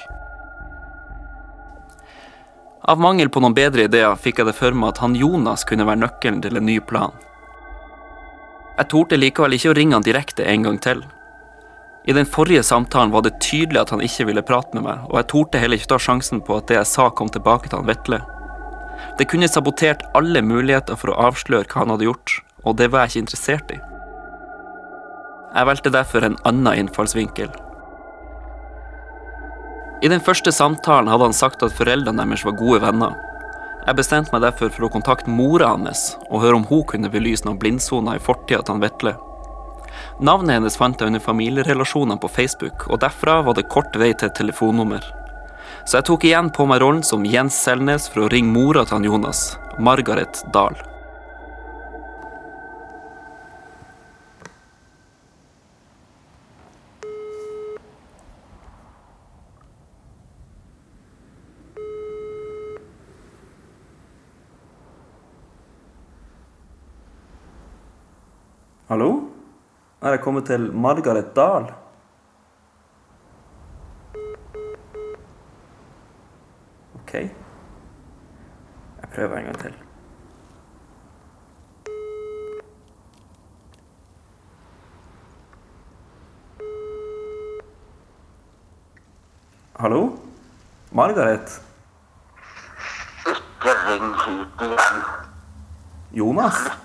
Av 2.87 2.99
mangel 3.01 3.29
på 3.33 3.41
noen 3.41 3.55
bedre 3.57 3.87
ideer 3.87 4.13
fikk 4.21 4.39
jeg 4.39 4.45
det 4.45 4.53
for 4.59 4.75
meg 4.77 4.91
at 4.91 4.99
han 5.01 5.15
Jonas 5.17 5.63
kunne 5.65 5.87
være 5.87 6.03
nøkkelen 6.03 6.43
til 6.43 6.59
en 6.59 6.67
ny 6.69 6.77
plan. 6.85 7.15
Jeg 8.75 8.89
torde 8.91 9.17
likevel 9.17 9.55
ikke 9.57 9.71
å 9.71 9.77
ringe 9.77 9.97
han 9.97 10.05
direkte 10.05 10.45
en 10.45 10.67
gang 10.67 10.77
til. 10.83 11.01
I 12.05 12.13
den 12.13 12.29
forrige 12.29 12.61
samtalen 12.67 13.13
var 13.15 13.23
det 13.25 13.39
tydelig 13.41 13.81
at 13.81 13.93
han 13.95 14.03
ikke 14.05 14.27
ville 14.29 14.45
prate 14.45 14.77
med 14.77 14.85
meg, 14.85 15.07
og 15.09 15.17
jeg 15.17 15.29
torde 15.31 15.61
heller 15.63 15.81
ikke 15.81 15.95
ta 15.95 15.99
sjansen 16.05 16.43
på 16.45 16.59
at 16.59 16.69
det 16.69 16.77
jeg 16.77 16.91
sa 16.91 17.09
kom 17.09 17.31
tilbake 17.33 17.71
til 17.71 17.81
han 17.81 17.89
Vetle. 17.89 18.21
Det 19.17 19.25
kunne 19.31 19.49
sabotert 19.49 20.05
alle 20.13 20.43
muligheter 20.45 20.99
for 20.99 21.09
å 21.09 21.19
avsløre 21.31 21.65
hva 21.65 21.81
han 21.81 21.95
hadde 21.95 22.05
gjort, 22.05 22.37
og 22.69 22.77
det 22.77 22.91
var 22.93 23.05
jeg 23.05 23.15
ikke 23.15 23.23
interessert 23.25 23.73
i. 23.73 23.79
Jeg 25.55 25.69
valgte 25.71 25.95
derfor 25.95 26.27
en 26.27 26.37
annen 26.45 26.83
innfallsvinkel. 26.83 27.49
I 30.05 30.09
den 30.11 30.21
første 30.21 30.51
samtalen 30.53 31.07
hadde 31.09 31.25
han 31.25 31.33
sagt 31.33 31.63
at 31.65 31.73
foreldrene 31.73 32.21
deres 32.21 32.43
var 32.45 32.53
gode 32.59 32.83
venner. 32.83 33.15
Jeg 33.87 33.97
bestemte 33.97 34.33
meg 34.35 34.43
derfor 34.43 34.69
for 34.69 34.85
å 34.85 34.89
kontakte 34.93 35.33
mora 35.33 35.71
hans 35.71 36.11
og 36.27 36.43
høre 36.43 36.59
om 36.59 36.67
hun 36.69 36.83
kunne 36.91 37.09
belyse 37.09 37.47
noen 37.47 37.57
blindsoner 37.57 38.19
i 38.19 38.21
fortida 38.21 38.61
til 38.67 38.83
Vetle. 38.83 39.15
Navnet 40.21 40.59
hennes 40.59 40.77
fant 40.77 41.01
jeg 41.01 41.09
under 41.09 41.23
familierelasjonene 41.23 42.21
på 42.21 42.29
Facebook, 42.37 42.85
og 42.91 43.01
derfra 43.01 43.39
var 43.47 43.57
det 43.57 43.65
kort 43.71 43.97
vei 43.97 44.11
til 44.13 44.29
et 44.29 44.37
telefonnummer. 44.37 45.01
Så 45.85 45.97
jeg 45.97 46.07
tok 46.11 46.29
igjen 46.29 46.53
på 46.53 46.67
meg 46.69 46.83
rollen 46.85 47.01
som 47.05 47.25
Jens 47.25 47.57
Selnes 47.65 48.05
for 48.11 48.27
å 48.27 48.33
ringe 48.33 48.53
mora 48.53 48.85
til 48.85 48.99
han 48.99 49.09
Jonas, 49.09 49.47
Margaret 49.81 50.43
Dahl. 50.53 50.77
Hallo? 68.87 69.29
Er 70.01 70.09
jeg 70.09 70.19
kommet 70.21 70.45
til 70.45 70.73
Margaret 70.73 71.31
Dahl? 71.35 71.71
Ok. 76.99 77.13
Jeg 77.13 79.09
prøver 79.15 79.37
en 79.37 79.43
gang 79.43 79.57
til. 79.57 79.73
Hallo? 89.79 90.09
Margaret? 90.91 91.61
Ikke 93.33 93.77
ring 93.89 94.15
hit 94.25 94.61
igjen. 94.61 95.05
Jonas? 96.13 96.84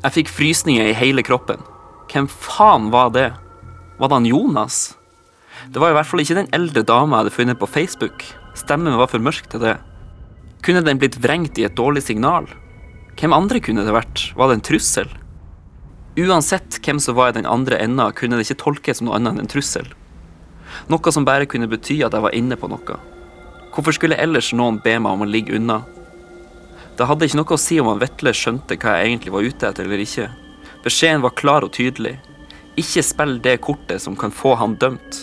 Jeg 0.00 0.14
fikk 0.14 0.30
frysninger 0.32 0.88
i 0.88 0.96
hele 0.96 1.20
kroppen. 1.26 1.60
Hvem 2.08 2.24
faen 2.30 2.88
var 2.92 3.12
det? 3.12 3.28
Var 4.00 4.08
det 4.08 4.16
han 4.16 4.28
Jonas? 4.30 4.78
Det 5.68 5.82
var 5.82 5.92
i 5.92 5.96
hvert 5.98 6.08
fall 6.08 6.22
ikke 6.22 6.38
den 6.38 6.48
eldre 6.56 6.82
dama 6.88 7.18
jeg 7.18 7.26
hadde 7.26 7.34
funnet 7.36 7.60
på 7.60 7.68
Facebook. 7.68 8.24
Stemmen 8.56 8.96
var 8.96 9.10
for 9.12 9.20
mørk 9.20 9.50
til 9.52 9.60
det. 9.60 9.76
Kunne 10.64 10.80
den 10.86 11.00
blitt 11.00 11.20
vrengt 11.20 11.60
i 11.60 11.66
et 11.68 11.76
dårlig 11.76 12.06
signal? 12.06 12.48
Hvem 13.20 13.36
andre 13.36 13.60
kunne 13.60 13.84
det 13.84 13.92
vært? 13.92 14.30
Var 14.40 14.48
det 14.48 14.56
en 14.56 14.66
trussel? 14.70 15.12
Uansett 16.16 16.80
hvem 16.80 16.98
som 17.00 17.18
var 17.20 17.30
i 17.30 17.36
den 17.36 17.48
andre 17.48 17.78
enda, 17.84 18.08
kunne 18.16 18.40
det 18.40 18.48
ikke 18.48 18.62
tolkes 18.64 18.98
som 18.98 19.10
noe 19.10 19.20
annet 19.20 19.36
enn 19.36 19.44
en 19.44 19.52
trussel. 19.52 19.86
Noe 20.88 21.12
som 21.12 21.28
bare 21.28 21.48
kunne 21.50 21.68
bety 21.68 22.00
at 22.06 22.16
jeg 22.16 22.24
var 22.24 22.36
inne 22.36 22.56
på 22.56 22.72
noe. 22.72 22.96
Hvorfor 23.70 23.94
skulle 23.94 24.18
ellers 24.18 24.50
noen 24.56 24.80
be 24.82 24.96
meg 24.96 25.12
om 25.12 25.28
å 25.28 25.28
ligge 25.28 25.60
unna? 25.60 25.82
Det 27.00 27.06
hadde 27.08 27.24
ikke 27.24 27.38
noe 27.38 27.56
å 27.56 27.56
si 27.56 27.78
om 27.80 27.86
han 27.88 28.00
Vetle 28.02 28.32
skjønte 28.36 28.76
hva 28.76 28.98
jeg 28.98 29.08
egentlig 29.08 29.30
var 29.32 29.46
ute 29.48 29.68
etter 29.70 29.86
eller 29.86 30.02
ikke. 30.04 30.26
Beskjeden 30.84 31.22
var 31.24 31.32
klar 31.32 31.64
og 31.64 31.72
tydelig. 31.72 32.18
Ikke 32.76 33.00
spill 33.00 33.38
det 33.40 33.54
kortet 33.64 34.04
som 34.04 34.18
kan 34.20 34.34
få 34.36 34.52
han 34.60 34.74
dømt. 34.76 35.22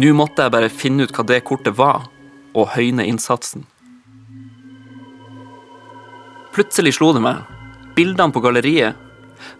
Nå 0.00 0.14
måtte 0.16 0.46
jeg 0.46 0.56
bare 0.56 0.72
finne 0.72 1.04
ut 1.04 1.12
hva 1.12 1.26
det 1.28 1.42
kortet 1.44 1.76
var, 1.76 2.08
og 2.56 2.72
høyne 2.78 3.04
innsatsen. 3.04 3.68
Plutselig 6.56 6.96
slo 6.96 7.12
det 7.12 7.20
meg. 7.20 7.44
Bildene 7.92 8.32
på 8.32 8.40
galleriet. 8.40 8.96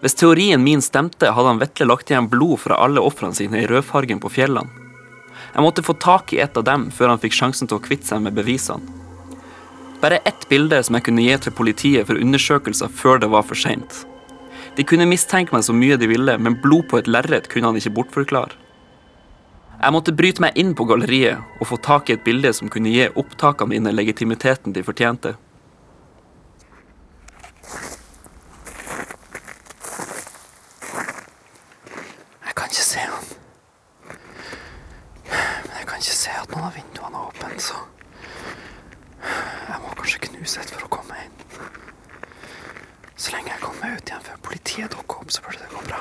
Hvis 0.01 0.17
teorien 0.17 0.65
min 0.65 0.81
stemte, 0.81 1.35
hadde 1.37 1.53
han 1.53 1.61
Vetle 1.61 1.91
lagt 1.93 2.09
igjen 2.09 2.33
blod 2.33 2.63
fra 2.65 2.81
alle 2.81 3.05
ofrene 3.05 3.37
sine 3.37 3.61
i 3.61 3.69
rødfargen 3.69 4.25
på 4.25 4.33
fjellene. 4.33 4.73
Jeg 5.53 5.61
måtte 5.61 5.85
få 5.85 5.93
tak 6.01 6.33
i 6.33 6.41
et 6.41 6.57
av 6.57 6.65
dem 6.65 6.89
før 6.89 7.13
han 7.13 7.21
fikk 7.21 7.37
sjansen 7.45 7.69
til 7.69 7.77
å 7.77 7.85
kvitte 7.85 8.09
seg 8.09 8.25
med 8.25 8.33
bevisene. 8.33 9.05
Bare 10.01 10.21
ett 10.29 10.49
bilde 10.49 10.83
som 10.83 10.95
jeg 10.95 11.07
kunne 11.07 11.25
gi 11.25 11.37
til 11.41 11.55
politiet 11.57 12.07
for 12.07 12.21
undersøkelser 12.21 12.91
før 12.93 13.17
det 13.23 13.31
var 13.33 13.43
for 13.47 13.57
seint. 13.57 14.05
De 14.77 14.85
kunne 14.85 15.09
mistenke 15.09 15.55
meg 15.55 15.63
så 15.65 15.73
mye 15.73 15.97
de 15.97 16.05
ville, 16.09 16.37
men 16.37 16.59
blod 16.61 16.85
på 16.91 16.99
et 16.99 17.07
lerret 17.09 17.49
kunne 17.49 17.71
han 17.71 17.79
ikke 17.79 17.95
bortforklare. 17.97 18.53
Jeg 19.77 19.93
måtte 19.93 20.13
bryte 20.13 20.41
meg 20.41 20.57
inn 20.57 20.75
på 20.77 20.85
galleriet 20.89 21.61
og 21.61 21.67
få 21.69 21.77
tak 21.81 22.09
i 22.09 22.15
et 22.15 22.23
bilde 22.25 22.49
som 22.53 22.69
kunne 22.69 22.89
gi 22.93 23.09
opptakene 23.09 23.75
mine 23.75 23.93
legitimiteten 23.93 24.73
de 24.73 24.83
fortjente. 24.85 25.35
Jeg 32.45 32.57
kan 32.57 32.73
ikke 32.73 32.87
se 32.87 33.05
han. 33.05 33.29
Men 35.29 35.77
jeg 35.77 35.89
kan 35.89 36.01
ikke 36.01 36.17
se 36.23 36.33
at 36.41 36.53
noen 36.53 36.69
av 36.69 36.77
vinduene 36.77 37.21
er 37.21 37.29
åpne, 37.29 37.61
så 37.61 37.81
jeg 39.27 39.81
må 39.83 39.93
kanskje 40.01 40.25
knuse 40.25 40.65
et 40.65 40.73
for 40.73 40.89
å 40.89 40.93
komme 40.97 41.21
inn. 41.21 41.37
Så 43.13 43.37
meg 43.87 43.99
ut 44.01 44.09
igjen 44.09 44.23
før 44.25 44.39
politiet 44.43 44.91
dukker 44.91 45.21
opp, 45.23 45.31
så 45.31 45.43
burde 45.45 45.63
det 45.63 45.69
gå 45.71 45.83
bra. 45.87 45.99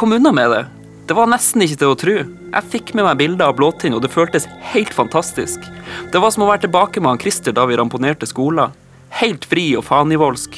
Kom 0.00 0.12
unna 0.12 0.32
med 0.32 0.50
det. 0.50 0.66
Det 1.06 1.14
var 1.14 1.28
nesten 1.28 1.60
ikke 1.60 1.76
til 1.76 1.90
å 1.92 1.96
tro. 1.98 2.12
Jeg 2.24 2.68
fikk 2.72 2.90
med 2.96 3.04
meg 3.04 3.18
bilder 3.20 3.50
av 3.50 3.58
Blåtind, 3.58 3.92
og 3.92 4.00
det 4.00 4.08
føltes 4.08 4.46
helt 4.72 4.94
fantastisk. 4.96 5.66
Det 6.12 6.22
var 6.22 6.32
som 6.32 6.46
å 6.46 6.48
være 6.48 6.62
tilbake 6.62 7.02
med 7.02 7.10
han 7.10 7.20
Christer 7.20 7.52
da 7.52 7.66
vi 7.68 7.76
ramponerte 7.76 8.28
skolen. 8.30 8.72
Helt 9.20 9.44
fri 9.50 9.66
og 9.76 9.84
fanivoldsk. 9.84 10.56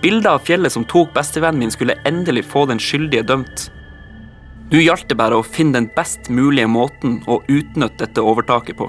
Bilder 0.00 0.38
av 0.38 0.46
fjellet 0.48 0.72
som 0.72 0.86
tok 0.88 1.12
bestevennen 1.12 1.60
min, 1.66 1.74
skulle 1.74 1.98
endelig 2.08 2.46
få 2.48 2.64
den 2.70 2.80
skyldige 2.80 3.26
dømt. 3.28 3.66
Nå 4.72 4.80
gjaldt 4.86 5.10
det 5.12 5.20
bare 5.20 5.36
å 5.36 5.44
finne 5.44 5.76
den 5.76 5.90
best 5.92 6.32
mulige 6.32 6.70
måten 6.70 7.20
å 7.28 7.42
utnytte 7.44 8.06
dette 8.06 8.24
overtaket 8.24 8.80
på. 8.80 8.88